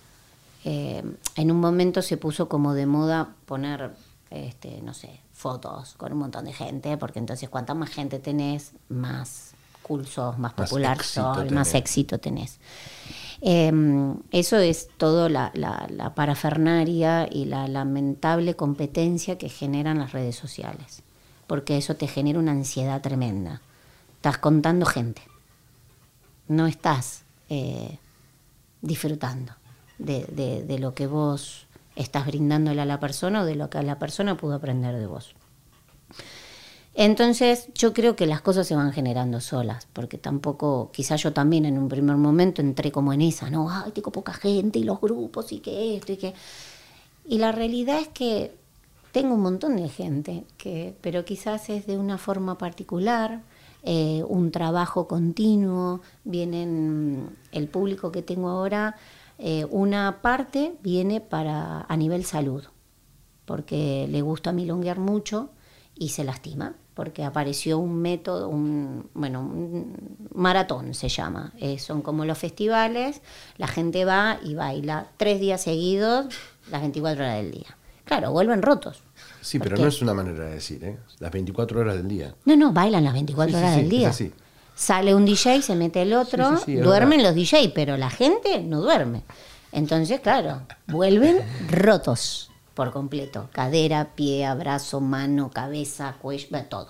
eh, 0.65 1.03
en 1.37 1.51
un 1.51 1.61
momento 1.61 2.03
se 2.03 2.17
puso 2.17 2.49
como 2.49 2.75
de 2.75 2.87
moda 2.87 3.35
poner, 3.47 3.93
este, 4.31 4.81
no 4.83 4.95
sé, 4.95 5.21
fotos 5.33 5.95
con 5.97 6.13
un 6.13 6.19
montón 6.19 6.45
de 6.45 6.53
gente, 6.53 6.97
porque 6.97 7.19
entonces 7.19 7.49
cuanta 7.49 7.75
más 7.75 7.91
gente 7.91 8.19
tenés, 8.19 8.73
más 8.89 9.55
cool 9.83 10.07
sos, 10.07 10.39
más 10.39 10.57
Más 10.57 10.71
popular 10.71 11.03
sos, 11.03 11.51
más 11.51 11.75
éxito 11.75 12.19
tenés. 12.19 12.61
Eh, 13.41 13.73
eso 14.31 14.59
es 14.59 14.89
todo 14.97 15.29
la, 15.29 15.51
la, 15.55 15.89
la 15.91 16.15
parafernaria 16.15 17.29
y 17.29 17.47
la 17.47 17.67
lamentable 17.67 18.55
competencia 18.55 19.37
que 19.37 19.49
generan 19.49 19.99
las 19.99 20.13
redes 20.13 20.37
sociales, 20.37 21.03
porque 21.49 21.77
eso 21.77 21.97
te 21.97 22.07
genera 22.07 22.39
una 22.39 22.53
ansiedad 22.53 23.01
tremenda. 23.01 23.61
Estás 24.15 24.39
contando 24.39 24.87
gente, 24.87 25.23
no 26.47 26.69
estás 26.69 27.25
eh, 27.49 27.99
disfrutando 28.81 29.53
de, 30.05 30.65
de- 30.67 30.79
lo 30.79 30.95
que 30.95 31.07
vos 31.07 31.67
estás 31.97 32.27
brindándole 32.27 32.81
a 32.81 32.87
la 32.87 33.01
persona 33.01 33.43
o 33.43 33.45
de 33.45 33.55
lo 33.55 33.71
que 33.71 33.83
la 33.83 33.99
persona 33.99 34.37
pudo 34.37 34.55
aprender 34.55 34.97
de 34.99 35.07
vos. 35.07 35.35
Entonces 36.95 37.69
yo 37.75 37.95
creo 37.95 38.17
que 38.17 38.27
las 38.27 38.43
cosas 38.43 38.67
se 38.67 38.77
van 38.77 38.93
generando 38.93 39.41
solas, 39.41 39.89
porque 39.93 40.19
tampoco, 40.19 40.91
quizás 40.93 41.23
yo 41.23 41.33
también 41.33 41.65
en 41.65 41.79
un 41.79 41.89
primer 41.89 42.17
momento 42.17 42.61
entré 42.61 42.93
como 42.93 43.13
en 43.15 43.23
esa, 43.23 43.49
¿no? 43.49 43.71
Ay, 43.71 43.93
tengo 43.93 44.11
poca 44.13 44.35
gente 44.35 44.79
y 44.79 44.85
los 44.85 45.01
grupos 45.01 45.53
y 45.53 45.61
que 45.61 45.97
esto 45.97 46.13
y 46.13 46.17
que... 46.19 46.35
Y 47.27 47.39
la 47.39 47.53
realidad 47.53 47.99
es 48.01 48.09
que 48.09 48.55
tengo 49.13 49.35
un 49.35 49.41
montón 49.43 49.77
de 49.77 49.89
gente, 49.89 50.45
que, 50.59 50.95
pero 51.01 51.25
quizás 51.25 51.71
es 51.71 51.87
de 51.87 51.97
una 51.97 52.19
forma 52.19 52.59
particular, 52.59 53.41
eh, 53.85 54.23
un 54.29 54.51
trabajo 54.51 55.09
continuo, 55.09 56.01
vienen, 56.25 57.37
el 57.53 57.69
público 57.69 58.13
que 58.13 58.23
tengo 58.23 58.49
ahora, 58.49 58.97
eh, 59.43 59.67
una 59.71 60.23
parte 60.23 60.75
viene 60.83 61.21
para 61.21 61.83
a 61.89 61.97
nivel 61.97 62.25
salud, 62.25 62.65
porque 63.45 64.07
le 64.09 64.23
gusta 64.23 64.53
milonguear 64.53 64.99
mucho 64.99 65.51
y 65.95 66.11
se 66.11 66.25
lastima, 66.25 66.75
porque 66.95 67.25
apareció 67.25 67.79
un 67.79 68.01
método, 68.01 68.49
un, 68.49 69.09
bueno, 69.15 69.41
un 69.41 69.97
maratón 70.35 70.95
se 70.95 71.09
llama. 71.09 71.53
Eh, 71.59 71.79
son 71.79 72.03
como 72.03 72.25
los 72.25 72.39
festivales, 72.39 73.21
la 73.57 73.67
gente 73.67 74.05
va 74.05 74.39
y 74.45 74.55
baila 74.55 75.09
tres 75.17 75.41
días 75.41 75.61
seguidos, 75.63 76.27
las 76.71 76.81
24 76.81 77.25
horas 77.25 77.37
del 77.43 77.51
día. 77.51 77.77
Claro, 78.05 78.31
vuelven 78.33 78.63
rotos. 78.63 79.03
Sí, 79.41 79.59
pero 79.59 79.77
no 79.77 79.87
es 79.87 80.03
una 80.03 80.15
manera 80.15 80.45
de 80.45 80.55
decir, 80.55 80.85
¿eh? 80.85 80.99
Las 81.19 81.33
24 81.33 81.81
horas 81.81 81.97
del 81.97 82.09
día. 82.09 82.35
No, 82.45 82.57
no, 82.57 82.73
bailan 82.73 83.05
las 83.05 83.13
24 83.13 83.53
Sí, 83.53 83.59
sí, 83.59 83.59
horas 83.63 83.75
sí, 83.75 83.81
del 83.81 83.91
día. 83.91 84.09
es 84.09 84.15
así. 84.15 84.33
Sale 84.75 85.15
un 85.15 85.25
DJ, 85.25 85.63
se 85.63 85.77
mete 85.77 86.03
el 86.03 86.15
otro, 86.15 86.51
Sí, 86.51 86.57
sí, 86.57 86.63
sí, 86.65 86.79
es 86.79 86.85
duermen 86.85 87.23
los 87.23 87.35
DJ, 87.35 87.71
pero 87.75 87.97
la 87.97 88.11
gente 88.11 88.63
no 88.63 88.81
duerme. 88.81 89.23
Entonces, 89.71 90.21
claro, 90.21 90.63
vuelven 90.87 91.41
rotos 91.69 92.51
por 92.75 92.93
completo. 92.93 93.49
Cadera, 93.53 94.11
pie, 94.15 94.45
abrazo, 94.45 95.01
mano, 95.01 95.51
cabeza, 95.51 96.17
cuello, 96.21 96.49
todo. 96.69 96.89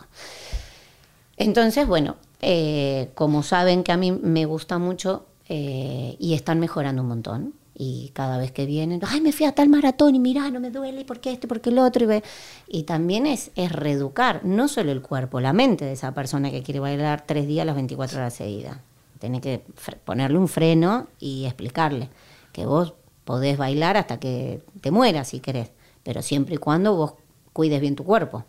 Entonces, 1.37 1.87
bueno, 1.87 2.17
eh, 2.41 3.11
como 3.15 3.43
saben 3.43 3.83
que 3.85 3.93
a 3.93 3.97
mí 3.97 4.13
me 4.13 4.45
gusta 4.47 4.79
mucho 4.79 5.27
eh, 5.49 6.17
y 6.19 6.35
están 6.35 6.61
mejorando 6.61 7.03
un 7.03 7.09
montón, 7.09 7.55
Y 7.75 8.11
cada 8.15 8.37
vez 8.39 8.53
que 8.53 8.67
vienen, 8.67 9.01
ay, 9.07 9.21
me 9.23 9.33
fui 9.33 9.47
a 9.47 9.53
tal 9.55 9.69
maratón 9.69 10.15
y 10.15 10.19
mirá, 10.21 10.51
no 10.51 10.61
me 10.61 10.71
duele, 10.71 11.05
¿por 11.05 11.21
qué 11.21 11.33
este, 11.33 11.49
por 11.49 11.61
qué 11.61 11.71
el 11.71 11.79
otro? 11.79 12.05
Y, 12.05 12.07
ve- 12.07 12.23
y 12.69 12.83
también 12.83 13.27
es, 13.27 13.51
es 13.57 13.73
reeducar, 13.73 14.45
no 14.45 14.69
solo 14.69 14.93
el 14.93 15.01
cuerpo, 15.01 15.41
la 15.41 15.53
mente 15.55 15.85
de 15.87 15.93
esa 15.93 16.13
persona 16.13 16.51
que 16.51 16.63
quiere 16.63 16.81
bailar 16.81 17.25
tres 17.27 17.47
días 17.47 17.65
las 17.67 17.75
24 17.75 18.19
horas 18.19 18.35
seguidas. 18.35 18.77
Tenés 19.19 19.41
que 19.41 19.63
ponerle 20.05 20.37
un 20.39 20.49
freno 20.49 21.07
y 21.19 21.45
explicarle 21.47 22.09
que 22.53 22.67
vos 22.67 22.93
podés 23.25 23.57
bailar 23.57 23.97
hasta 23.97 24.19
que 24.21 24.63
te 24.81 24.91
mueras 24.91 25.29
si 25.29 25.41
querés, 25.41 25.71
pero 26.03 26.21
siempre 26.23 26.57
y 26.57 26.59
cuando 26.59 26.95
vos 26.95 27.15
cuides 27.53 27.81
bien 27.81 27.97
tu 27.97 28.05
cuerpo. 28.05 28.45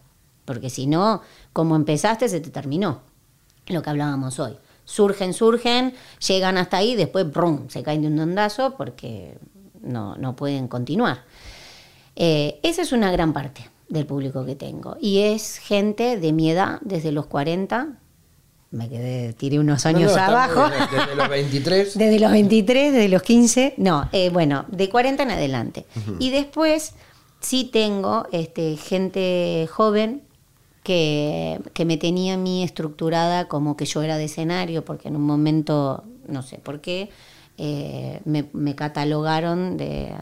Porque 0.46 0.70
si 0.70 0.88
no, 0.88 1.22
como 1.54 1.76
empezaste, 1.78 2.28
se 2.28 2.42
te 2.42 2.50
terminó. 2.50 3.02
Lo 3.68 3.82
que 3.82 3.90
hablábamos 3.90 4.40
hoy. 4.40 4.58
Surgen, 4.86 5.34
surgen, 5.34 5.93
llegan 6.26 6.58
hasta 6.58 6.78
ahí, 6.78 6.96
después 6.96 7.32
brum, 7.32 7.69
se 7.69 7.84
caen 7.84 8.02
de 8.02 8.08
un 8.08 8.17
dondazo 8.17 8.76
porque 8.76 9.38
no, 9.82 10.15
no 10.15 10.36
pueden 10.36 10.67
continuar. 10.67 11.24
Eh, 12.15 12.60
esa 12.63 12.82
es 12.82 12.91
una 12.91 13.12
gran 13.12 13.34
parte 13.34 13.69
del 13.89 14.06
público 14.06 14.46
que 14.46 14.56
tengo. 14.56 14.98
Y 15.00 15.19
es 15.19 15.58
gente 15.58 16.17
de 16.19 16.34
mi 16.34 16.50
edad, 16.52 16.80
desde 16.82 17.12
los 17.12 17.28
40, 17.28 18.00
me 18.72 18.89
quedé, 18.89 19.34
tiré 19.34 19.60
unos 19.60 19.86
años 19.86 20.12
No, 20.12 20.17
no, 20.17 20.24
está 20.24 20.28
abajo. 20.28 20.69
Desde 20.91 21.15
los 21.15 21.30
23. 21.30 21.93
Desde 21.98 22.19
los 22.19 22.32
23, 22.32 22.91
desde 22.91 23.08
los 23.08 23.22
15, 23.22 23.76
no, 23.78 24.10
eh, 24.12 24.32
bueno, 24.32 24.65
de 24.67 24.89
40 24.89 25.22
en 25.24 25.32
adelante. 25.32 25.86
Y 26.17 26.32
después 26.32 26.93
sí 27.39 27.65
tengo 27.65 28.26
este, 28.32 28.76
gente 28.78 29.69
joven 29.72 30.24
que, 30.84 31.60
que 31.74 31.86
me 31.86 31.98
tenía 31.98 32.36
a 32.36 32.38
mí 32.38 32.63
estructurada 32.63 33.48
como 33.48 33.78
que 33.78 33.86
yo 33.86 34.02
era 34.02 34.17
de 34.17 34.26
escenario, 34.26 34.84
porque 34.86 35.08
en 35.08 35.15
un 35.15 35.24
momento, 35.24 36.04
no 36.28 36.43
sé 36.43 36.58
por 36.58 36.82
qué, 36.82 37.10
eh, 37.58 38.19
me, 38.26 38.50
me 38.54 38.76
catalogaron 38.76 39.78
de, 39.78 40.13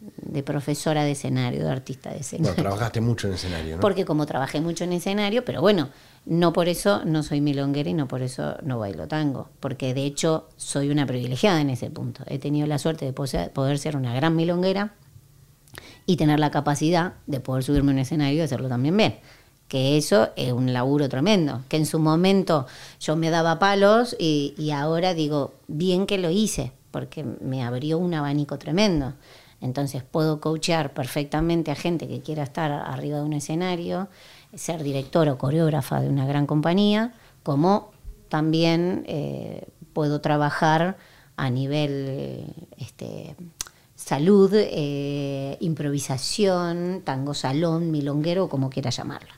de 0.00 0.42
profesora 0.42 1.04
de 1.04 1.12
escenario, 1.12 1.64
de 1.64 1.70
artista 1.70 2.10
de 2.10 2.18
escenario. 2.18 2.54
trabajaste 2.54 3.00
mucho 3.00 3.28
en 3.28 3.34
escenario, 3.34 3.76
¿no? 3.76 3.80
Porque 3.80 4.04
como 4.04 4.26
trabajé 4.26 4.60
mucho 4.60 4.84
en 4.84 4.92
escenario, 4.92 5.44
pero 5.44 5.60
bueno, 5.60 5.90
no 6.24 6.52
por 6.52 6.68
eso 6.68 7.04
no 7.04 7.22
soy 7.22 7.40
milonguera 7.40 7.90
y 7.90 7.94
no 7.94 8.08
por 8.08 8.22
eso 8.22 8.56
no 8.62 8.78
bailo 8.78 9.06
tango, 9.06 9.50
porque 9.60 9.94
de 9.94 10.04
hecho 10.04 10.48
soy 10.56 10.90
una 10.90 11.06
privilegiada 11.06 11.60
en 11.60 11.70
ese 11.70 11.90
punto. 11.90 12.24
He 12.26 12.38
tenido 12.38 12.66
la 12.66 12.78
suerte 12.78 13.04
de 13.04 13.12
poder 13.12 13.78
ser 13.78 13.96
una 13.96 14.14
gran 14.14 14.34
milonguera 14.34 14.94
y 16.06 16.16
tener 16.16 16.40
la 16.40 16.50
capacidad 16.50 17.14
de 17.26 17.40
poder 17.40 17.62
subirme 17.62 17.92
a 17.92 17.94
un 17.94 17.98
escenario 18.00 18.38
y 18.38 18.40
hacerlo 18.40 18.68
también 18.68 18.96
bien. 18.96 19.18
Que 19.68 19.96
eso 19.96 20.28
es 20.36 20.52
un 20.52 20.72
laburo 20.72 21.08
tremendo, 21.08 21.62
que 21.68 21.76
en 21.76 21.86
su 21.86 21.98
momento 21.98 22.66
yo 23.00 23.16
me 23.16 23.30
daba 23.30 23.58
palos 23.58 24.14
y, 24.18 24.70
ahora 24.70 25.12
digo, 25.12 25.54
bien 25.66 26.06
que 26.06 26.18
lo 26.18 26.30
hice, 26.30 26.72
porque 26.92 27.24
me 27.24 27.64
abrió 27.64 27.98
un 27.98 28.14
abanico 28.14 28.58
tremendo. 28.58 29.14
Entonces 29.60 30.02
puedo 30.02 30.40
coachear 30.40 30.92
perfectamente 30.92 31.70
a 31.70 31.74
gente 31.74 32.06
que 32.06 32.20
quiera 32.20 32.42
estar 32.42 32.70
arriba 32.70 33.18
de 33.18 33.24
un 33.24 33.32
escenario, 33.32 34.08
ser 34.54 34.82
directora 34.82 35.32
o 35.32 35.38
coreógrafa 35.38 36.00
de 36.00 36.08
una 36.08 36.26
gran 36.26 36.46
compañía, 36.46 37.14
como 37.42 37.90
también 38.28 39.04
eh, 39.06 39.66
puedo 39.92 40.20
trabajar 40.20 40.96
a 41.36 41.50
nivel 41.50 42.54
este, 42.78 43.36
salud, 43.94 44.50
eh, 44.54 45.56
improvisación, 45.60 47.02
tango 47.04 47.34
salón, 47.34 47.90
milonguero, 47.90 48.48
como 48.48 48.70
quiera 48.70 48.90
llamarlo. 48.90 49.35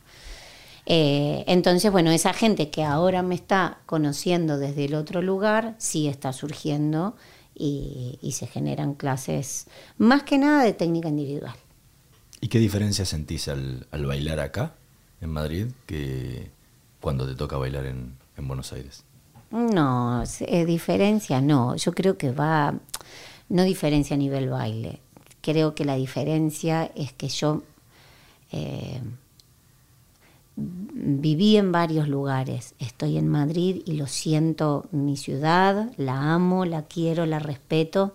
Eh, 0.91 1.45
entonces, 1.47 1.93
bueno, 1.93 2.11
esa 2.11 2.33
gente 2.33 2.71
que 2.71 2.83
ahora 2.83 3.23
me 3.23 3.35
está 3.35 3.77
conociendo 3.85 4.57
desde 4.57 4.87
el 4.87 4.95
otro 4.95 5.21
lugar, 5.21 5.75
sí 5.77 6.09
está 6.09 6.33
surgiendo 6.33 7.15
y, 7.55 8.19
y 8.23 8.33
se 8.33 8.47
generan 8.47 8.95
clases 8.95 9.67
más 9.99 10.23
que 10.23 10.39
nada 10.39 10.65
de 10.65 10.73
técnica 10.73 11.11
individual. 11.11 11.55
¿Y 12.41 12.49
qué 12.49 12.59
diferencia 12.59 13.05
sentís 13.05 13.49
al, 13.49 13.87
al 13.91 14.07
bailar 14.07 14.41
acá, 14.41 14.77
en 15.21 15.29
Madrid, 15.29 15.67
que 15.85 16.51
cuando 17.03 17.27
te 17.27 17.35
toca 17.35 17.59
bailar 17.59 17.85
en, 17.85 18.17
en 18.39 18.49
Buenos 18.49 18.73
Aires? 18.73 19.05
No, 19.51 20.23
eh, 20.41 20.65
diferencia 20.65 21.43
no. 21.43 21.77
Yo 21.77 21.93
creo 21.93 22.17
que 22.17 22.31
va, 22.31 22.75
no 23.51 23.63
diferencia 23.63 24.15
a 24.15 24.19
nivel 24.19 24.49
baile. 24.49 25.01
Creo 25.43 25.75
que 25.75 25.85
la 25.85 25.97
diferencia 25.97 26.91
es 26.95 27.13
que 27.13 27.29
yo 27.29 27.63
eh, 28.53 29.03
viví 30.59 31.57
en 31.57 31.73
varios 31.73 32.09
lugares. 32.09 32.75
Estoy 32.79 33.17
en 33.19 33.29
Madrid 33.29 33.83
y 33.87 33.93
lo 33.93 34.07
siento 34.07 34.87
mi 34.91 35.17
ciudad, 35.17 35.93
la 35.97 36.35
amo, 36.35 36.65
la 36.65 36.83
quiero, 36.83 37.27
la 37.27 37.39
respeto, 37.39 38.15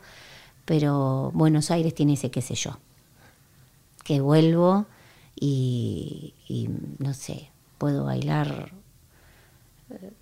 pero 0.66 1.32
Buenos 1.34 1.72
Aires 1.72 1.96
tiene 1.96 2.14
ese 2.14 2.32
qué 2.32 2.42
sé 2.42 2.56
yo. 2.56 2.78
Que 4.04 4.20
vuelvo 4.20 4.86
y, 5.40 6.34
y 6.48 6.70
no 7.00 7.14
sé, 7.14 7.50
puedo 7.78 8.06
bailar 8.06 8.72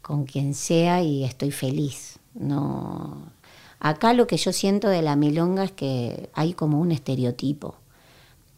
con 0.01 0.25
quien 0.25 0.53
sea 0.53 1.01
y 1.01 1.23
estoy 1.23 1.51
feliz. 1.51 2.19
No, 2.33 3.31
acá 3.79 4.13
lo 4.13 4.27
que 4.27 4.37
yo 4.37 4.53
siento 4.53 4.87
de 4.89 5.01
la 5.01 5.15
milonga 5.15 5.63
es 5.63 5.71
que 5.71 6.29
hay 6.33 6.53
como 6.53 6.79
un 6.79 6.91
estereotipo. 6.91 7.75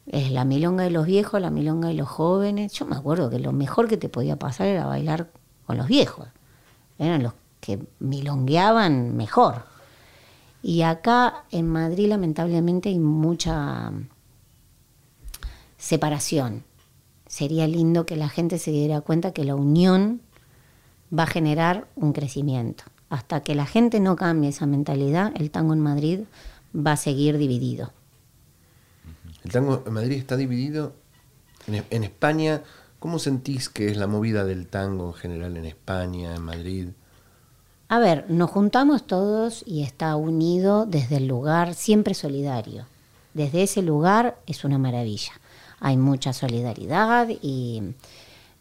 Es 0.05 0.31
la 0.31 0.43
milonga 0.45 0.83
de 0.83 0.89
los 0.89 1.05
viejos, 1.05 1.39
la 1.39 1.49
milonga 1.49 1.87
de 1.87 1.93
los 1.93 2.09
jóvenes. 2.09 2.73
Yo 2.73 2.85
me 2.85 2.95
acuerdo 2.95 3.29
que 3.29 3.39
lo 3.39 3.51
mejor 3.51 3.87
que 3.87 3.97
te 3.97 4.09
podía 4.09 4.37
pasar 4.37 4.67
era 4.67 4.85
bailar 4.85 5.29
con 5.65 5.77
los 5.77 5.87
viejos. 5.87 6.27
Eran 6.99 7.23
los 7.23 7.33
que 7.61 7.79
milongueaban 7.99 9.15
mejor. 9.15 9.63
Y 10.61 10.81
acá 10.81 11.43
en 11.51 11.67
Madrid 11.67 12.07
lamentablemente 12.07 12.89
hay 12.89 12.99
mucha 12.99 13.91
separación. 15.77 16.63
Sería 17.27 17.67
lindo 17.67 18.05
que 18.05 18.15
la 18.15 18.29
gente 18.29 18.57
se 18.59 18.71
diera 18.71 19.01
cuenta 19.01 19.31
que 19.31 19.43
la 19.43 19.55
unión 19.55 20.21
va 21.17 21.23
a 21.23 21.27
generar 21.27 21.87
un 21.95 22.13
crecimiento. 22.13 22.83
Hasta 23.09 23.41
que 23.41 23.55
la 23.55 23.65
gente 23.65 23.99
no 23.99 24.15
cambie 24.15 24.49
esa 24.49 24.65
mentalidad, 24.65 25.31
el 25.35 25.51
tango 25.51 25.73
en 25.73 25.79
Madrid 25.79 26.19
va 26.75 26.93
a 26.93 26.97
seguir 26.97 27.37
dividido. 27.37 27.91
El 29.43 29.51
tango 29.51 29.83
en 29.85 29.93
Madrid 29.93 30.17
está 30.17 30.37
dividido. 30.37 30.93
En, 31.67 31.83
en 31.89 32.03
España, 32.03 32.63
¿cómo 32.99 33.19
sentís 33.19 33.69
que 33.69 33.87
es 33.89 33.97
la 33.97 34.07
movida 34.07 34.45
del 34.45 34.67
tango 34.67 35.07
en 35.07 35.13
general 35.13 35.57
en 35.57 35.65
España, 35.65 36.35
en 36.35 36.41
Madrid? 36.41 36.87
A 37.89 37.99
ver, 37.99 38.25
nos 38.29 38.49
juntamos 38.49 39.05
todos 39.05 39.63
y 39.67 39.83
está 39.83 40.15
unido 40.15 40.85
desde 40.85 41.17
el 41.17 41.27
lugar 41.27 41.75
siempre 41.75 42.13
solidario. 42.13 42.85
Desde 43.33 43.63
ese 43.63 43.81
lugar 43.81 44.39
es 44.47 44.63
una 44.63 44.77
maravilla. 44.77 45.33
Hay 45.79 45.97
mucha 45.97 46.33
solidaridad 46.33 47.27
y 47.41 47.93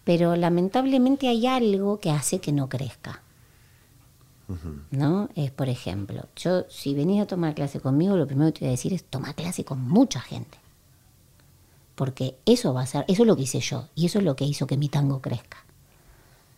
pero 0.05 0.35
lamentablemente 0.35 1.29
hay 1.29 1.47
algo 1.47 2.01
que 2.01 2.11
hace 2.11 2.41
que 2.41 2.53
no 2.53 2.69
crezca. 2.69 3.23
¿No? 4.91 5.31
Es, 5.35 5.51
por 5.51 5.71
ejemplo, 5.71 6.27
yo 6.37 6.65
si 6.69 6.95
venís 6.95 7.23
a 7.23 7.27
tomar 7.27 7.55
clase 7.55 7.81
conmigo, 7.81 8.17
lo 8.17 8.27
primero 8.27 8.53
que 8.53 8.59
te 8.59 8.65
voy 8.67 8.69
a 8.69 8.73
decir 8.73 8.93
es 8.93 9.03
toma 9.03 9.33
clase 9.33 9.65
con 9.65 9.81
mucha 9.81 10.21
gente. 10.21 10.59
Porque 12.03 12.35
eso 12.47 12.75
va 12.75 12.83
a 12.83 12.87
ser, 12.87 13.05
eso 13.07 13.23
es 13.23 13.29
lo 13.29 13.37
que 13.37 13.43
hice 13.43 13.61
yo, 13.61 13.85
y 13.95 14.07
eso 14.07 14.19
es 14.19 14.25
lo 14.25 14.35
que 14.35 14.45
hizo 14.45 14.67
que 14.67 14.77
mi 14.77 14.89
tango 14.89 15.21
crezca. 15.21 15.59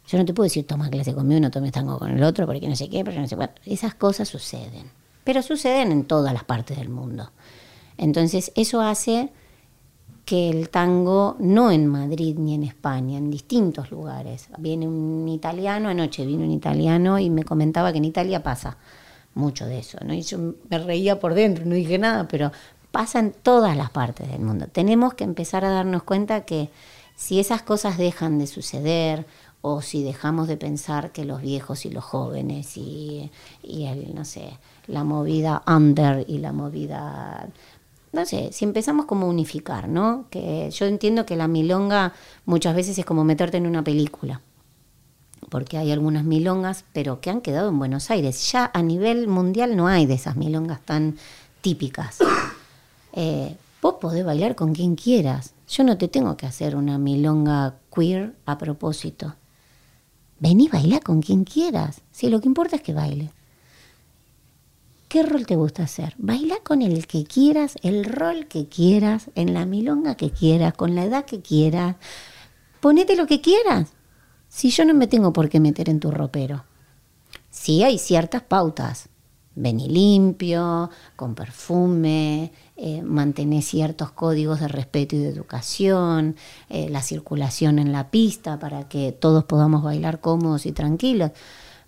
Yo 0.08 0.16
no 0.16 0.24
te 0.24 0.32
puedo 0.32 0.44
decir 0.44 0.66
toma 0.66 0.88
clase 0.88 1.12
conmigo 1.12 1.38
no 1.38 1.50
tomes 1.50 1.70
tango 1.70 1.98
con 1.98 2.12
el 2.12 2.22
otro, 2.22 2.46
porque 2.46 2.66
no 2.66 2.74
sé 2.74 2.88
qué, 2.88 3.04
porque 3.04 3.20
no 3.20 3.28
sé 3.28 3.36
cuánto. 3.36 3.60
Esas 3.66 3.94
cosas 3.94 4.26
suceden. 4.26 4.90
Pero 5.22 5.42
suceden 5.42 5.92
en 5.92 6.04
todas 6.06 6.32
las 6.32 6.44
partes 6.44 6.78
del 6.78 6.88
mundo. 6.88 7.30
Entonces, 7.98 8.52
eso 8.54 8.80
hace 8.80 9.32
que 10.24 10.48
el 10.48 10.70
tango, 10.70 11.36
no 11.40 11.70
en 11.70 11.88
Madrid 11.88 12.38
ni 12.38 12.54
en 12.54 12.62
España, 12.62 13.18
en 13.18 13.30
distintos 13.30 13.90
lugares. 13.90 14.48
Viene 14.56 14.88
un 14.88 15.28
italiano, 15.28 15.90
anoche 15.90 16.24
vino 16.24 16.42
un 16.44 16.52
italiano 16.52 17.18
y 17.18 17.28
me 17.28 17.44
comentaba 17.44 17.92
que 17.92 17.98
en 17.98 18.06
Italia 18.06 18.42
pasa 18.42 18.78
mucho 19.34 19.66
de 19.66 19.80
eso. 19.80 19.98
¿no? 20.02 20.14
Y 20.14 20.22
yo 20.22 20.38
me 20.70 20.78
reía 20.78 21.20
por 21.20 21.34
dentro, 21.34 21.66
no 21.66 21.74
dije 21.74 21.98
nada, 21.98 22.26
pero 22.28 22.50
pasa 22.94 23.18
en 23.18 23.32
todas 23.32 23.76
las 23.76 23.90
partes 23.90 24.30
del 24.30 24.40
mundo. 24.40 24.68
Tenemos 24.68 25.14
que 25.14 25.24
empezar 25.24 25.64
a 25.64 25.70
darnos 25.70 26.04
cuenta 26.04 26.44
que 26.44 26.70
si 27.16 27.40
esas 27.40 27.60
cosas 27.60 27.98
dejan 27.98 28.38
de 28.38 28.46
suceder 28.46 29.26
o 29.62 29.82
si 29.82 30.04
dejamos 30.04 30.46
de 30.46 30.56
pensar 30.56 31.10
que 31.10 31.24
los 31.24 31.42
viejos 31.42 31.86
y 31.86 31.90
los 31.90 32.04
jóvenes 32.04 32.76
y, 32.76 33.32
y 33.64 33.86
el, 33.86 34.14
no 34.14 34.24
sé, 34.24 34.58
la 34.86 35.02
movida 35.02 35.64
under 35.66 36.24
y 36.28 36.38
la 36.38 36.52
movida 36.52 37.48
no 38.12 38.24
sé, 38.26 38.52
si 38.52 38.64
empezamos 38.64 39.06
como 39.06 39.26
a 39.26 39.30
unificar, 39.30 39.88
¿no? 39.88 40.26
Que 40.30 40.70
yo 40.70 40.86
entiendo 40.86 41.26
que 41.26 41.34
la 41.34 41.48
milonga 41.48 42.12
muchas 42.46 42.76
veces 42.76 42.96
es 42.96 43.04
como 43.04 43.24
meterte 43.24 43.56
en 43.56 43.66
una 43.66 43.82
película, 43.82 44.40
porque 45.50 45.78
hay 45.78 45.90
algunas 45.90 46.22
milongas, 46.22 46.84
pero 46.92 47.20
que 47.20 47.30
han 47.30 47.40
quedado 47.40 47.70
en 47.70 47.78
Buenos 47.80 48.12
Aires. 48.12 48.52
Ya 48.52 48.70
a 48.72 48.82
nivel 48.82 49.26
mundial 49.26 49.74
no 49.74 49.88
hay 49.88 50.06
de 50.06 50.14
esas 50.14 50.36
milongas 50.36 50.80
tan 50.82 51.16
típicas. 51.60 52.18
Eh, 53.14 53.56
vos 53.80 53.94
podés 54.00 54.24
bailar 54.24 54.54
con 54.54 54.74
quien 54.74 54.96
quieras. 54.96 55.54
Yo 55.68 55.84
no 55.84 55.96
te 55.96 56.08
tengo 56.08 56.36
que 56.36 56.46
hacer 56.46 56.76
una 56.76 56.98
milonga 56.98 57.76
queer 57.94 58.34
a 58.44 58.58
propósito. 58.58 59.34
Vení, 60.40 60.68
baila 60.68 61.00
con 61.00 61.22
quien 61.22 61.44
quieras. 61.44 62.02
Si 62.12 62.28
lo 62.28 62.40
que 62.40 62.48
importa 62.48 62.76
es 62.76 62.82
que 62.82 62.92
baile 62.92 63.30
¿Qué 65.14 65.22
rol 65.22 65.46
te 65.46 65.54
gusta 65.54 65.84
hacer? 65.84 66.12
Baila 66.18 66.56
con 66.64 66.82
el 66.82 67.06
que 67.06 67.22
quieras, 67.22 67.76
el 67.82 68.04
rol 68.04 68.48
que 68.48 68.68
quieras, 68.68 69.30
en 69.36 69.54
la 69.54 69.64
milonga 69.64 70.16
que 70.16 70.30
quieras, 70.30 70.74
con 70.74 70.96
la 70.96 71.04
edad 71.04 71.24
que 71.24 71.40
quieras. 71.40 71.94
Ponete 72.80 73.14
lo 73.14 73.28
que 73.28 73.40
quieras. 73.40 73.92
Si 74.48 74.70
yo 74.70 74.84
no 74.84 74.92
me 74.92 75.06
tengo 75.06 75.32
por 75.32 75.48
qué 75.48 75.60
meter 75.60 75.88
en 75.88 76.00
tu 76.00 76.10
ropero. 76.10 76.64
Sí 77.48 77.84
hay 77.84 77.98
ciertas 77.98 78.42
pautas. 78.42 79.08
Vení 79.54 79.88
limpio, 79.88 80.90
con 81.14 81.36
perfume, 81.36 82.50
eh, 82.76 83.02
mantener 83.02 83.62
ciertos 83.62 84.10
códigos 84.10 84.60
de 84.60 84.68
respeto 84.68 85.14
y 85.16 85.20
de 85.20 85.28
educación, 85.28 86.36
eh, 86.68 86.88
la 86.90 87.02
circulación 87.02 87.78
en 87.78 87.92
la 87.92 88.10
pista 88.10 88.58
para 88.58 88.88
que 88.88 89.12
todos 89.12 89.44
podamos 89.44 89.82
bailar 89.82 90.20
cómodos 90.20 90.66
y 90.66 90.72
tranquilos. 90.72 91.30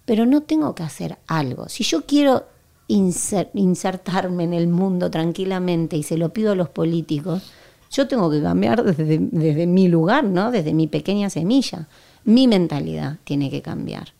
Pero 0.04 0.26
no 0.26 0.42
tengo 0.42 0.74
que 0.74 0.84
hacer 0.84 1.18
algo. 1.26 1.68
Si 1.68 1.82
yo 1.82 2.06
quiero 2.06 2.46
inser- 2.88 3.50
insertarme 3.54 4.44
en 4.44 4.52
el 4.52 4.68
mundo 4.68 5.10
tranquilamente 5.10 5.96
y 5.96 6.04
se 6.04 6.16
lo 6.16 6.32
pido 6.32 6.52
a 6.52 6.54
los 6.54 6.68
políticos, 6.68 7.42
yo 7.90 8.06
tengo 8.06 8.30
que 8.30 8.40
cambiar 8.40 8.84
desde, 8.84 9.18
desde 9.18 9.66
mi 9.66 9.88
lugar, 9.88 10.24
¿no? 10.24 10.50
Desde 10.52 10.72
mi 10.74 10.86
pequeña 10.86 11.30
semilla. 11.30 11.88
Mi 12.24 12.46
mentalidad 12.46 13.18
tiene 13.24 13.50
que 13.50 13.62
cambiar. 13.62 14.12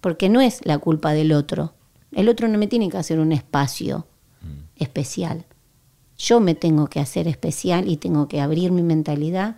Porque 0.00 0.28
no 0.28 0.40
es 0.40 0.64
la 0.64 0.78
culpa 0.78 1.12
del 1.12 1.32
otro. 1.32 1.72
El 2.12 2.28
otro 2.28 2.48
no 2.48 2.56
me 2.56 2.66
tiene 2.66 2.88
que 2.88 2.96
hacer 2.96 3.18
un 3.18 3.32
espacio 3.32 4.06
especial. 4.76 5.44
Yo 6.18 6.40
me 6.40 6.54
tengo 6.54 6.88
que 6.88 7.00
hacer 7.00 7.28
especial 7.28 7.88
y 7.88 7.96
tengo 7.96 8.26
que 8.28 8.40
abrir 8.40 8.72
mi 8.72 8.82
mentalidad 8.82 9.56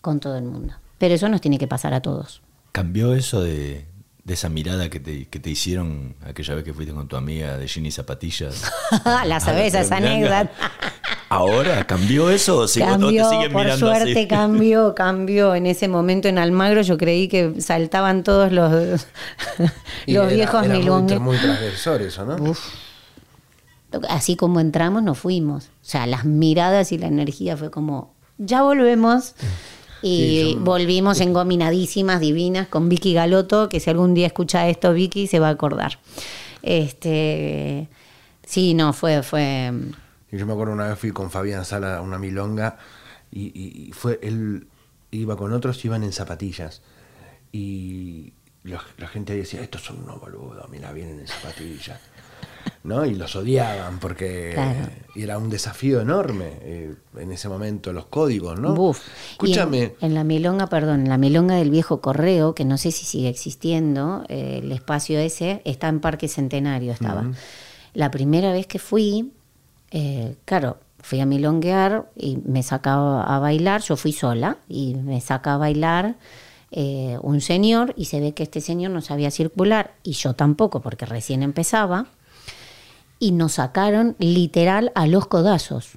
con 0.00 0.20
todo 0.20 0.36
el 0.36 0.44
mundo. 0.44 0.74
Pero 0.98 1.14
eso 1.14 1.28
nos 1.28 1.40
tiene 1.40 1.58
que 1.58 1.68
pasar 1.68 1.94
a 1.94 2.00
todos. 2.02 2.42
¿Cambió 2.72 3.14
eso 3.14 3.40
de, 3.40 3.86
de 4.24 4.34
esa 4.34 4.48
mirada 4.48 4.90
que 4.90 4.98
te, 5.00 5.26
que 5.28 5.38
te 5.38 5.48
hicieron 5.50 6.16
aquella 6.26 6.54
vez 6.56 6.64
que 6.64 6.74
fuiste 6.74 6.92
con 6.92 7.06
tu 7.06 7.16
amiga 7.16 7.56
de 7.56 7.66
jean 7.68 7.86
y 7.86 7.90
zapatillas? 7.92 8.70
la 9.04 9.38
sabes, 9.40 9.74
esa 9.74 9.96
anécdota. 9.98 10.50
¿Ahora 11.28 11.84
cambió 11.86 12.30
eso 12.30 12.60
o, 12.62 12.66
Cambió, 12.78 13.24
te 13.28 13.34
siguen 13.34 13.52
por 13.52 13.62
mirando 13.64 13.86
suerte 13.86 14.12
así? 14.12 14.28
cambió, 14.28 14.94
cambió. 14.96 15.54
En 15.56 15.66
ese 15.66 15.88
momento 15.88 16.28
en 16.28 16.38
Almagro 16.38 16.82
yo 16.82 16.96
creí 16.98 17.26
que 17.28 17.60
saltaban 17.60 18.22
todos 18.22 18.52
los, 18.52 19.06
Y 20.06 20.14
los 20.14 20.26
era- 20.26 20.34
viejos 20.34 20.64
era 20.64 20.74
muy, 20.74 20.82
milongues. 20.82 21.16
tra- 21.16 21.20
muy 21.20 21.36
transgresor 21.36 22.02
eso, 22.02 22.24
¿no? 22.24 22.36
Así 24.08 24.36
como 24.36 24.60
entramos, 24.60 25.02
nos 25.02 25.18
fuimos. 25.18 25.66
O 25.66 25.84
sea, 25.84 26.06
las 26.06 26.24
miradas 26.24 26.92
y 26.92 26.98
la 26.98 27.06
energía 27.06 27.56
fue 27.56 27.70
como, 27.70 28.14
ya 28.38 28.62
volvemos. 28.62 29.34
Y 30.02 30.52
Sí, 30.52 30.58
volvimos 30.60 31.20
engominadísimas, 31.20 32.20
divinas, 32.20 32.68
con 32.68 32.88
Vicky 32.88 33.14
Galoto, 33.14 33.68
que 33.68 33.80
si 33.80 33.88
algún 33.90 34.14
día 34.14 34.26
escucha 34.26 34.68
esto, 34.68 34.92
Vicky 34.92 35.26
se 35.26 35.40
va 35.40 35.48
a 35.48 35.52
acordar. 35.52 35.98
Este, 36.62 37.88
sí, 38.44 38.74
no, 38.74 38.92
fue, 38.92 39.22
fue. 39.22 39.72
Yo 40.30 40.46
me 40.46 40.52
acuerdo 40.52 40.74
una 40.74 40.88
vez 40.88 40.98
fui 40.98 41.12
con 41.12 41.30
Fabián 41.30 41.64
Sala 41.64 41.96
a 41.96 42.00
una 42.02 42.18
milonga 42.18 42.76
y 43.32 43.90
fue 43.94 44.20
él 44.22 44.66
iba 45.10 45.36
con 45.36 45.52
otros 45.52 45.84
iban 45.84 46.02
en 46.02 46.12
zapatillas 46.12 46.82
y 47.52 48.32
la, 48.64 48.82
la 48.98 49.08
gente 49.08 49.36
decía 49.36 49.60
estos 49.60 49.82
son 49.82 50.02
unos 50.02 50.20
boludos 50.20 50.68
mira 50.70 50.92
vienen 50.92 51.20
en 51.20 51.26
zapatillas 51.26 52.00
no 52.84 53.04
y 53.04 53.14
los 53.14 53.34
odiaban 53.36 53.98
porque 53.98 54.52
Claro. 54.54 54.88
era 55.14 55.38
un 55.38 55.50
desafío 55.50 56.00
enorme 56.00 56.52
eh, 56.62 56.94
en 57.18 57.32
ese 57.32 57.48
momento 57.48 57.92
los 57.92 58.06
códigos 58.06 58.58
no 58.60 58.74
Buf. 58.74 59.00
Escúchame 59.32 59.82
En, 59.82 59.92
en 60.00 60.14
la 60.14 60.24
milonga, 60.24 60.66
perdón, 60.68 61.00
en 61.00 61.08
la 61.08 61.18
milonga 61.18 61.56
del 61.56 61.70
viejo 61.70 62.00
correo, 62.00 62.54
que 62.54 62.64
no 62.64 62.78
sé 62.78 62.90
si 62.92 63.04
sigue 63.04 63.28
existiendo, 63.28 64.24
eh, 64.28 64.60
el 64.62 64.72
espacio 64.72 65.18
ese 65.18 65.62
está 65.64 65.88
en 65.88 66.00
Parque 66.00 66.28
Centenario, 66.28 66.92
estaba. 66.92 67.24
La 67.94 68.10
primera 68.10 68.52
vez 68.52 68.66
que 68.66 68.78
fui, 68.78 69.32
eh, 69.90 70.36
claro, 70.44 70.78
fui 71.00 71.20
a 71.20 71.26
milonguear 71.26 72.10
y 72.16 72.38
me 72.44 72.62
sacaba 72.62 73.22
a 73.24 73.38
bailar, 73.38 73.80
yo 73.82 73.96
fui 73.96 74.12
sola 74.12 74.58
y 74.68 74.94
me 74.94 75.20
saca 75.20 75.54
a 75.54 75.56
bailar 75.56 76.16
eh, 76.72 77.16
un 77.22 77.40
señor 77.40 77.94
y 77.96 78.06
se 78.06 78.20
ve 78.20 78.34
que 78.34 78.42
este 78.42 78.60
señor 78.60 78.90
no 78.90 79.00
sabía 79.00 79.30
circular 79.30 79.94
y 80.02 80.12
yo 80.12 80.34
tampoco 80.34 80.80
porque 80.82 81.06
recién 81.06 81.42
empezaba 81.44 82.06
y 83.18 83.32
nos 83.32 83.52
sacaron 83.54 84.16
literal 84.18 84.92
a 84.94 85.06
los 85.06 85.26
codazos. 85.26 85.94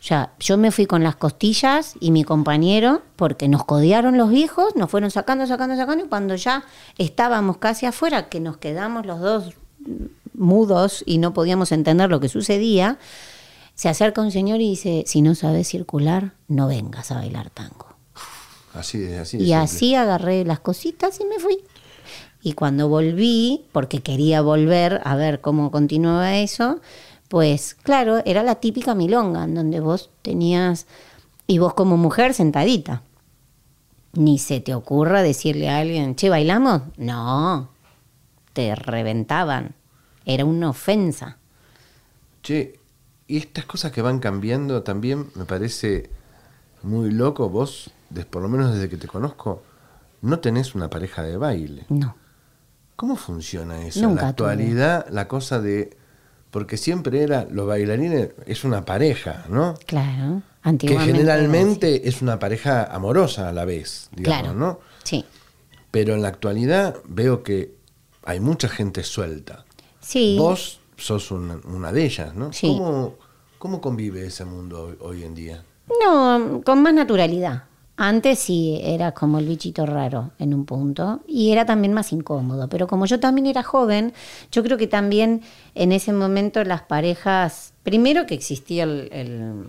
O 0.00 0.02
sea, 0.08 0.32
yo 0.38 0.56
me 0.58 0.70
fui 0.70 0.86
con 0.86 1.02
las 1.02 1.16
costillas 1.16 1.94
y 1.98 2.12
mi 2.12 2.22
compañero, 2.22 3.02
porque 3.16 3.48
nos 3.48 3.64
codearon 3.64 4.16
los 4.16 4.30
viejos, 4.30 4.76
nos 4.76 4.90
fueron 4.90 5.10
sacando, 5.10 5.46
sacando, 5.46 5.76
sacando, 5.76 6.04
y 6.04 6.08
cuando 6.08 6.36
ya 6.36 6.64
estábamos 6.98 7.58
casi 7.58 7.84
afuera, 7.86 8.28
que 8.28 8.38
nos 8.38 8.58
quedamos 8.58 9.06
los 9.06 9.20
dos 9.20 9.54
mudos 10.34 11.02
y 11.04 11.18
no 11.18 11.34
podíamos 11.34 11.72
entender 11.72 12.08
lo 12.10 12.20
que 12.20 12.28
sucedía, 12.28 12.98
se 13.74 13.88
acerca 13.88 14.20
un 14.22 14.30
señor 14.30 14.60
y 14.60 14.70
dice, 14.70 15.04
si 15.06 15.20
no 15.20 15.34
sabes 15.34 15.68
circular, 15.68 16.32
no 16.46 16.68
vengas 16.68 17.10
a 17.10 17.16
bailar 17.16 17.50
tango. 17.50 17.88
así 18.74 19.04
así 19.14 19.36
Y 19.36 19.40
simple. 19.40 19.54
así 19.56 19.94
agarré 19.96 20.44
las 20.44 20.60
cositas 20.60 21.18
y 21.20 21.24
me 21.24 21.38
fui. 21.40 21.58
Y 22.42 22.52
cuando 22.52 22.88
volví, 22.88 23.64
porque 23.72 24.00
quería 24.00 24.42
volver 24.42 25.00
a 25.04 25.16
ver 25.16 25.40
cómo 25.40 25.70
continuaba 25.70 26.36
eso, 26.36 26.80
pues 27.28 27.74
claro, 27.74 28.22
era 28.24 28.42
la 28.42 28.56
típica 28.56 28.94
milonga, 28.94 29.44
en 29.44 29.54
donde 29.54 29.80
vos 29.80 30.10
tenías, 30.22 30.86
y 31.46 31.58
vos 31.58 31.74
como 31.74 31.96
mujer 31.96 32.34
sentadita. 32.34 33.02
Ni 34.12 34.38
se 34.38 34.60
te 34.60 34.74
ocurra 34.74 35.22
decirle 35.22 35.68
a 35.68 35.78
alguien, 35.78 36.14
che, 36.14 36.30
¿bailamos? 36.30 36.82
No, 36.96 37.68
te 38.52 38.74
reventaban. 38.74 39.74
Era 40.24 40.44
una 40.44 40.70
ofensa. 40.70 41.38
Che, 42.42 42.78
y 43.26 43.36
estas 43.36 43.66
cosas 43.66 43.92
que 43.92 44.02
van 44.02 44.20
cambiando 44.20 44.82
también 44.82 45.30
me 45.34 45.44
parece 45.44 46.10
muy 46.82 47.10
loco. 47.10 47.48
Vos, 47.48 47.90
por 48.30 48.42
lo 48.42 48.48
menos 48.48 48.72
desde 48.72 48.88
que 48.88 48.96
te 48.96 49.06
conozco, 49.06 49.62
no 50.22 50.38
tenés 50.38 50.74
una 50.74 50.88
pareja 50.88 51.22
de 51.22 51.36
baile. 51.36 51.84
No. 51.88 52.16
¿Cómo 52.98 53.14
funciona 53.14 53.86
eso? 53.86 54.00
en 54.00 54.16
la 54.16 54.26
actualidad, 54.30 55.06
la 55.10 55.28
cosa 55.28 55.60
de. 55.60 55.96
Porque 56.50 56.76
siempre 56.76 57.22
era, 57.22 57.46
los 57.48 57.64
bailarines 57.68 58.30
es 58.44 58.64
una 58.64 58.84
pareja, 58.84 59.44
¿no? 59.48 59.74
Claro. 59.86 60.42
Que 60.64 60.68
Antiguamente. 60.68 61.10
era 61.12 61.18
generalmente 61.36 62.08
es 62.08 62.22
una 62.22 62.40
pareja 62.40 62.82
amorosa 62.92 63.48
a 63.48 63.52
la 63.52 63.64
vez, 63.64 64.08
digamos, 64.10 64.40
Claro. 64.42 64.58
¿no? 64.58 64.80
Sí. 65.04 65.24
Pero 65.92 66.14
en 66.14 66.22
la 66.22 66.28
actualidad 66.28 66.96
veo 67.06 67.44
que 67.44 67.72
hay 68.24 68.40
mucha 68.40 68.68
gente 68.68 69.04
suelta. 69.04 69.64
Sí. 70.00 70.34
Vos 70.36 70.80
sos 70.96 71.30
una, 71.30 71.60
una 71.66 71.92
de 71.92 72.04
ellas, 72.04 72.34
¿no? 72.34 72.52
Sí. 72.52 72.66
¿Cómo, 72.66 73.14
¿Cómo 73.60 73.80
convive 73.80 74.26
ese 74.26 74.44
mundo 74.44 74.82
hoy, 74.86 74.96
hoy 75.00 75.22
en 75.24 75.36
día? 75.36 75.62
No, 76.04 76.62
con 76.64 76.82
más 76.82 76.94
naturalidad. 76.94 77.67
Antes 78.00 78.38
sí 78.38 78.78
era 78.80 79.10
como 79.10 79.40
el 79.40 79.46
bichito 79.48 79.84
raro 79.84 80.30
en 80.38 80.54
un 80.54 80.64
punto 80.66 81.18
y 81.26 81.50
era 81.50 81.66
también 81.66 81.92
más 81.92 82.12
incómodo, 82.12 82.68
pero 82.68 82.86
como 82.86 83.06
yo 83.06 83.18
también 83.18 83.48
era 83.48 83.64
joven, 83.64 84.12
yo 84.52 84.62
creo 84.62 84.78
que 84.78 84.86
también 84.86 85.42
en 85.74 85.90
ese 85.90 86.12
momento 86.12 86.62
las 86.62 86.82
parejas, 86.82 87.74
primero 87.82 88.24
que 88.24 88.34
existía 88.34 88.84
el, 88.84 89.08
el 89.10 89.64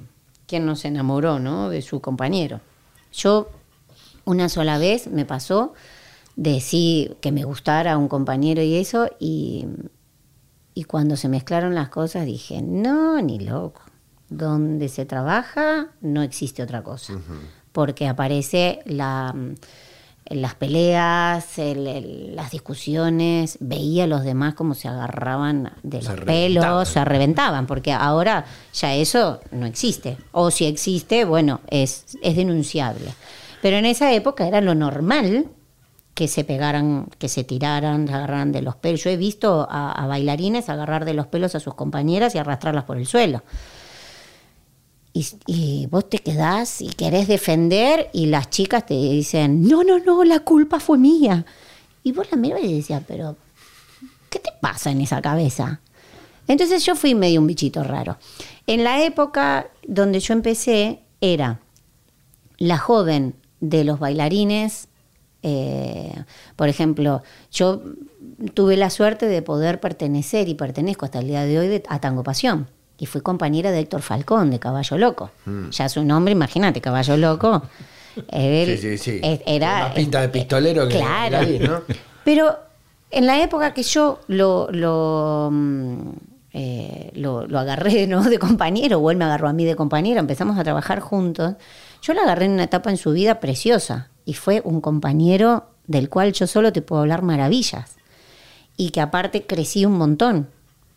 quien 0.45 0.67
nos 0.67 0.85
enamoró, 0.85 1.39
¿no? 1.39 1.71
De 1.71 1.81
su 1.81 2.01
compañero. 2.01 2.61
Yo 3.11 3.49
una 4.25 4.47
sola 4.47 4.77
vez 4.77 5.07
me 5.07 5.25
pasó 5.25 5.73
de 6.35 6.61
sí 6.61 7.09
que 7.21 7.31
me 7.31 7.45
gustara 7.45 7.97
un 7.97 8.07
compañero 8.07 8.61
y 8.61 8.75
eso 8.75 9.09
y, 9.17 9.65
y 10.75 10.83
cuando 10.83 11.17
se 11.17 11.29
mezclaron 11.29 11.73
las 11.73 11.89
cosas 11.89 12.27
dije, 12.27 12.61
no, 12.61 13.19
ni 13.23 13.39
loco. 13.39 13.81
Donde 14.29 14.89
se 14.89 15.05
trabaja 15.05 15.87
no 16.01 16.21
existe 16.21 16.61
otra 16.63 16.83
cosa. 16.83 17.13
Porque 17.71 18.07
aparece 18.07 18.79
la, 18.85 19.33
las 20.25 20.55
peleas, 20.55 21.57
el- 21.57 21.87
el- 21.87 22.35
las 22.35 22.51
discusiones, 22.51 23.57
veía 23.59 24.03
a 24.03 24.07
los 24.07 24.23
demás 24.23 24.53
como 24.53 24.75
se 24.75 24.87
agarraban 24.87 25.71
de 25.83 26.01
Se 26.01 26.09
los 26.09 26.19
pelos, 26.25 26.87
se 26.87 27.05
reventaban, 27.05 27.65
porque 27.67 27.91
ahora 27.91 28.45
ya 28.73 28.93
eso 28.95 29.39
no 29.51 29.65
existe. 29.65 30.17
O 30.31 30.51
si 30.51 30.65
existe, 30.65 31.25
bueno, 31.25 31.61
es, 31.69 32.05
es 32.21 32.35
denunciable. 32.35 33.13
Pero 33.61 33.77
en 33.77 33.85
esa 33.85 34.13
época 34.13 34.47
era 34.47 34.61
lo 34.61 34.75
normal 34.75 35.47
que 36.13 36.27
se 36.27 36.43
pegaran, 36.43 37.07
que 37.17 37.29
se 37.29 37.43
tiraran, 37.43 38.07
se 38.07 38.13
agarraran 38.13 38.51
de 38.51 38.61
los 38.61 38.75
pelos. 38.75 39.03
Yo 39.03 39.09
he 39.09 39.17
visto 39.17 39.67
a, 39.69 39.91
a 39.91 40.05
bailarines 40.07 40.69
agarrar 40.69 41.05
de 41.05 41.13
los 41.13 41.27
pelos 41.27 41.55
a 41.55 41.59
sus 41.59 41.73
compañeras 41.75 42.35
y 42.35 42.37
arrastrarlas 42.37 42.83
por 42.83 42.97
el 42.97 43.05
suelo. 43.05 43.41
Y, 45.47 45.87
vos 45.87 46.09
te 46.09 46.19
quedás 46.19 46.81
y 46.81 46.87
querés 46.89 47.27
defender 47.27 48.09
y 48.13 48.27
las 48.27 48.49
chicas 48.49 48.85
te 48.85 48.93
dicen, 48.93 49.67
no, 49.67 49.83
no, 49.83 49.99
no, 49.99 50.23
la 50.23 50.39
culpa 50.39 50.79
fue 50.79 50.97
mía. 50.97 51.45
Y 52.03 52.11
vos 52.11 52.27
la 52.31 52.37
mirabas 52.37 52.63
y 52.63 52.75
decías, 52.75 53.03
pero, 53.07 53.35
¿qué 54.29 54.39
te 54.39 54.51
pasa 54.61 54.91
en 54.91 55.01
esa 55.01 55.21
cabeza? 55.21 55.81
Entonces 56.47 56.85
yo 56.85 56.95
fui 56.95 57.15
medio 57.15 57.41
un 57.41 57.47
bichito 57.47 57.83
raro. 57.83 58.17
En 58.65 58.83
la 58.83 59.03
época 59.03 59.67
donde 59.85 60.19
yo 60.19 60.33
empecé 60.33 61.01
era 61.21 61.59
la 62.57 62.77
joven 62.77 63.35
de 63.59 63.83
los 63.83 63.99
bailarines 63.99 64.87
Eh, 65.41 66.13
por 66.57 66.67
ejemplo, 66.67 67.23
yo 67.49 67.81
tuve 68.53 68.75
la 68.75 68.89
suerte 68.89 69.25
de 69.25 69.41
poder 69.41 69.79
pertenecer 69.79 70.49
y 70.49 70.55
pertenezco 70.55 71.05
hasta 71.05 71.19
el 71.19 71.27
día 71.27 71.45
de 71.45 71.59
hoy 71.59 71.81
a 71.87 71.99
Tango 72.01 72.23
Pasión. 72.23 72.67
Y 72.99 73.05
fui 73.05 73.21
compañera 73.21 73.71
de 73.71 73.79
Héctor 73.79 74.01
Falcón, 74.01 74.51
de 74.51 74.59
Caballo 74.59 74.97
Loco. 74.97 75.31
Mm. 75.45 75.69
Ya 75.69 75.87
su 75.89 76.03
nombre, 76.03 76.33
imagínate, 76.33 76.81
Caballo 76.81 77.15
Loco. 77.17 77.63
él 78.31 78.77
Sí, 78.77 78.77
sí, 78.77 78.97
sí. 78.97 79.19
e- 79.23 79.41
Era, 79.45 79.79
Más 79.85 79.93
pinta 79.93 80.21
de 80.21 80.29
pistolero 80.29 80.87
que 80.87 80.97
Claro. 80.97 81.37
David, 81.37 81.61
¿no? 81.61 81.81
Pero 82.25 82.55
en 83.11 83.25
la 83.25 83.41
época 83.41 83.73
que 83.73 83.83
yo 83.83 84.19
lo, 84.27 84.67
lo, 84.71 85.49
mm, 85.51 86.09
eh, 86.53 87.11
lo, 87.15 87.47
lo 87.47 87.57
agarré 87.59 88.05
¿no? 88.07 88.21
de 88.23 88.37
compañero, 88.37 88.99
o 88.99 89.09
él 89.11 89.17
me 89.17 89.23
agarró 89.25 89.47
a 89.47 89.53
mí 89.53 89.63
de 89.65 89.75
compañero, 89.77 90.19
empezamos 90.19 90.57
a 90.59 90.63
trabajar 90.63 90.99
juntos, 90.99 91.53
yo 92.01 92.13
lo 92.13 92.21
agarré 92.21 92.45
en 92.45 92.51
una 92.51 92.63
etapa 92.65 92.89
en 92.89 92.97
su 92.97 93.11
vida 93.13 93.39
preciosa 93.39 94.09
y 94.25 94.33
fue 94.33 94.61
un 94.65 94.81
compañero 94.81 95.65
del 95.87 96.09
cual 96.09 96.33
yo 96.33 96.47
solo 96.47 96.73
te 96.73 96.81
puedo 96.81 97.01
hablar 97.01 97.21
maravillas 97.23 97.95
y 98.77 98.89
que 98.91 99.01
aparte 99.01 99.45
crecí 99.45 99.85
un 99.85 99.93
montón, 99.97 100.49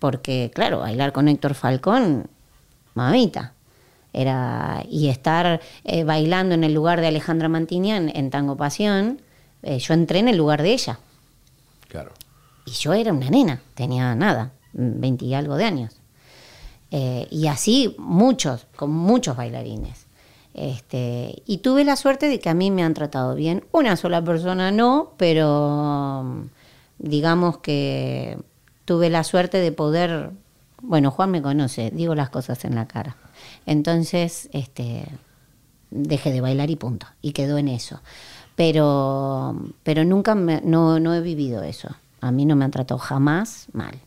porque 0.03 0.51
claro, 0.53 0.81
bailar 0.81 1.13
con 1.13 1.29
Héctor 1.29 1.55
Falcón, 1.55 2.27
mamita. 2.95 3.53
Era, 4.13 4.83
y 4.91 5.07
estar 5.07 5.61
eh, 5.85 6.03
bailando 6.03 6.57
en 6.57 6.65
el 6.65 6.75
lugar 6.75 7.01
de 7.01 7.07
Alejandra 7.07 7.49
Mantinian 7.49 8.11
en 8.13 8.31
Tango 8.31 8.57
Pasión, 8.57 9.23
eh, 9.63 9.79
yo 9.79 9.95
entré 9.95 10.19
en 10.19 10.27
el 10.27 10.37
lugar 10.37 10.61
de 10.61 10.73
ella. 10.73 10.99
Claro. 11.87 12.11
Y 12.67 12.73
yo 12.73 12.95
era 12.95 13.13
una 13.13 13.31
nena, 13.31 13.63
tenía 13.77 14.17
nada, 14.17 14.51
20 14.73 15.25
y 15.25 15.35
algo 15.35 15.55
de 15.55 15.67
años. 15.67 15.95
Eh, 16.91 17.29
y 17.31 17.47
así 17.47 17.95
muchos, 17.97 18.67
con 18.75 18.91
muchos 18.91 19.37
bailarines. 19.37 20.07
Este, 20.53 21.45
y 21.47 21.59
tuve 21.59 21.85
la 21.85 21.95
suerte 21.95 22.27
de 22.27 22.41
que 22.41 22.49
a 22.49 22.55
mí 22.55 22.73
me 22.73 22.83
han 22.83 22.95
tratado 22.95 23.37
bien. 23.37 23.65
Una 23.71 23.97
sola 23.97 24.21
persona 24.21 24.73
no, 24.73 25.13
pero 25.17 26.49
digamos 26.99 27.59
que 27.59 28.37
tuve 28.85 29.11
la 29.11 29.25
suerte 29.25 29.59
de 29.59 29.73
poder, 29.73 30.31
bueno, 30.81 31.11
Juan 31.11 31.31
me 31.31 31.43
conoce, 31.43 31.91
digo 31.93 32.15
las 32.15 32.31
cosas 32.31 32.65
en 32.65 32.75
la 32.75 32.87
cara. 32.87 33.17
Entonces, 33.67 34.49
este, 34.53 35.05
dejé 35.91 36.33
de 36.33 36.41
bailar 36.41 36.71
y 36.71 36.77
punto. 36.77 37.07
Y 37.21 37.33
quedó 37.33 37.59
en 37.59 37.69
eso. 37.69 38.01
Pero, 38.57 39.57
pero 39.83 40.05
nunca 40.05 40.35
me- 40.35 40.61
no, 40.63 41.01
no 41.01 41.15
he 41.15 41.21
vivido 41.21 41.63
eso. 41.63 41.89
A 42.21 42.31
mí 42.31 42.45
no 42.45 42.55
me 42.57 42.65
han 42.65 42.71
tratado 42.71 42.99
jamás 42.99 43.67
mal. 43.73 43.99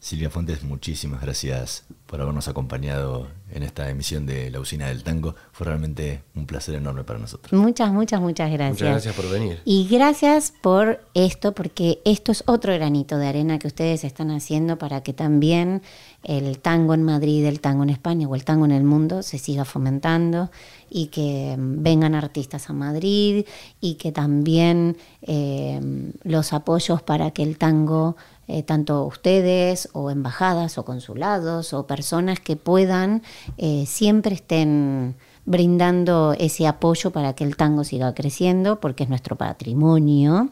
Silvia 0.00 0.30
Fuentes, 0.30 0.62
muchísimas 0.64 1.20
gracias 1.22 1.84
por 2.12 2.20
habernos 2.20 2.46
acompañado 2.46 3.28
en 3.50 3.62
esta 3.62 3.88
emisión 3.88 4.26
de 4.26 4.50
La 4.50 4.60
Usina 4.60 4.88
del 4.88 5.02
Tango. 5.02 5.34
Fue 5.50 5.66
realmente 5.66 6.22
un 6.34 6.44
placer 6.44 6.74
enorme 6.74 7.04
para 7.04 7.18
nosotros. 7.18 7.58
Muchas, 7.58 7.90
muchas, 7.90 8.20
muchas 8.20 8.50
gracias. 8.50 8.72
Muchas 8.72 8.88
gracias 8.90 9.14
por 9.14 9.30
venir. 9.30 9.62
Y 9.64 9.88
gracias 9.88 10.52
por 10.60 11.00
esto, 11.14 11.54
porque 11.54 12.02
esto 12.04 12.30
es 12.30 12.44
otro 12.46 12.74
granito 12.74 13.16
de 13.16 13.28
arena 13.28 13.58
que 13.58 13.66
ustedes 13.66 14.04
están 14.04 14.30
haciendo 14.30 14.76
para 14.76 15.02
que 15.02 15.14
también 15.14 15.80
el 16.22 16.58
tango 16.58 16.92
en 16.92 17.02
Madrid, 17.02 17.46
el 17.46 17.60
tango 17.60 17.82
en 17.82 17.88
España 17.88 18.28
o 18.28 18.34
el 18.34 18.44
tango 18.44 18.66
en 18.66 18.72
el 18.72 18.84
mundo 18.84 19.22
se 19.22 19.38
siga 19.38 19.64
fomentando 19.64 20.50
y 20.90 21.06
que 21.06 21.56
vengan 21.58 22.14
artistas 22.14 22.68
a 22.68 22.74
Madrid 22.74 23.46
y 23.80 23.94
que 23.94 24.12
también 24.12 24.98
eh, 25.22 25.80
los 26.22 26.52
apoyos 26.52 27.02
para 27.02 27.30
que 27.30 27.42
el 27.42 27.56
tango, 27.56 28.16
eh, 28.46 28.62
tanto 28.62 29.04
ustedes 29.04 29.88
o 29.94 30.10
embajadas 30.10 30.76
o 30.78 30.84
consulados 30.84 31.72
o 31.72 31.86
personas 31.86 32.01
que 32.42 32.56
puedan, 32.56 33.22
eh, 33.58 33.84
siempre 33.86 34.34
estén 34.34 35.16
brindando 35.44 36.34
ese 36.38 36.66
apoyo 36.66 37.10
para 37.10 37.34
que 37.34 37.44
el 37.44 37.56
tango 37.56 37.84
siga 37.84 38.14
creciendo, 38.14 38.80
porque 38.80 39.04
es 39.04 39.08
nuestro 39.08 39.36
patrimonio 39.36 40.50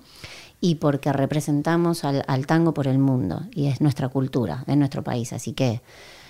y 0.61 0.77
porque 0.77 1.13
representamos 1.13 2.05
al, 2.05 2.25
al 2.27 2.47
tango 2.47 2.75
por 2.75 2.87
el 2.87 2.99
mundo 2.99 3.43
y 3.53 3.67
es 3.67 3.81
nuestra 3.81 4.09
cultura, 4.09 4.65
es 4.67 4.77
nuestro 4.77 5.03
país. 5.03 5.33
Así 5.33 5.53
que 5.53 5.81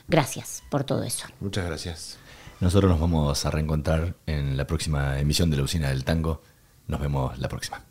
gracias 0.09 0.63
por 0.71 0.85
todo 0.85 1.03
eso. 1.03 1.27
Muchas 1.41 1.67
gracias. 1.67 2.19
Nosotros 2.61 2.91
nos 2.91 3.01
vamos 3.01 3.47
a 3.47 3.51
reencontrar 3.51 4.15
en 4.27 4.57
la 4.57 4.67
próxima 4.67 5.19
emisión 5.19 5.51
de 5.51 5.57
La 5.57 5.63
Usina 5.63 5.89
del 5.89 6.05
Tango. 6.05 6.43
Nos 6.87 7.01
vemos 7.01 7.39
la 7.39 7.49
próxima. 7.49 7.83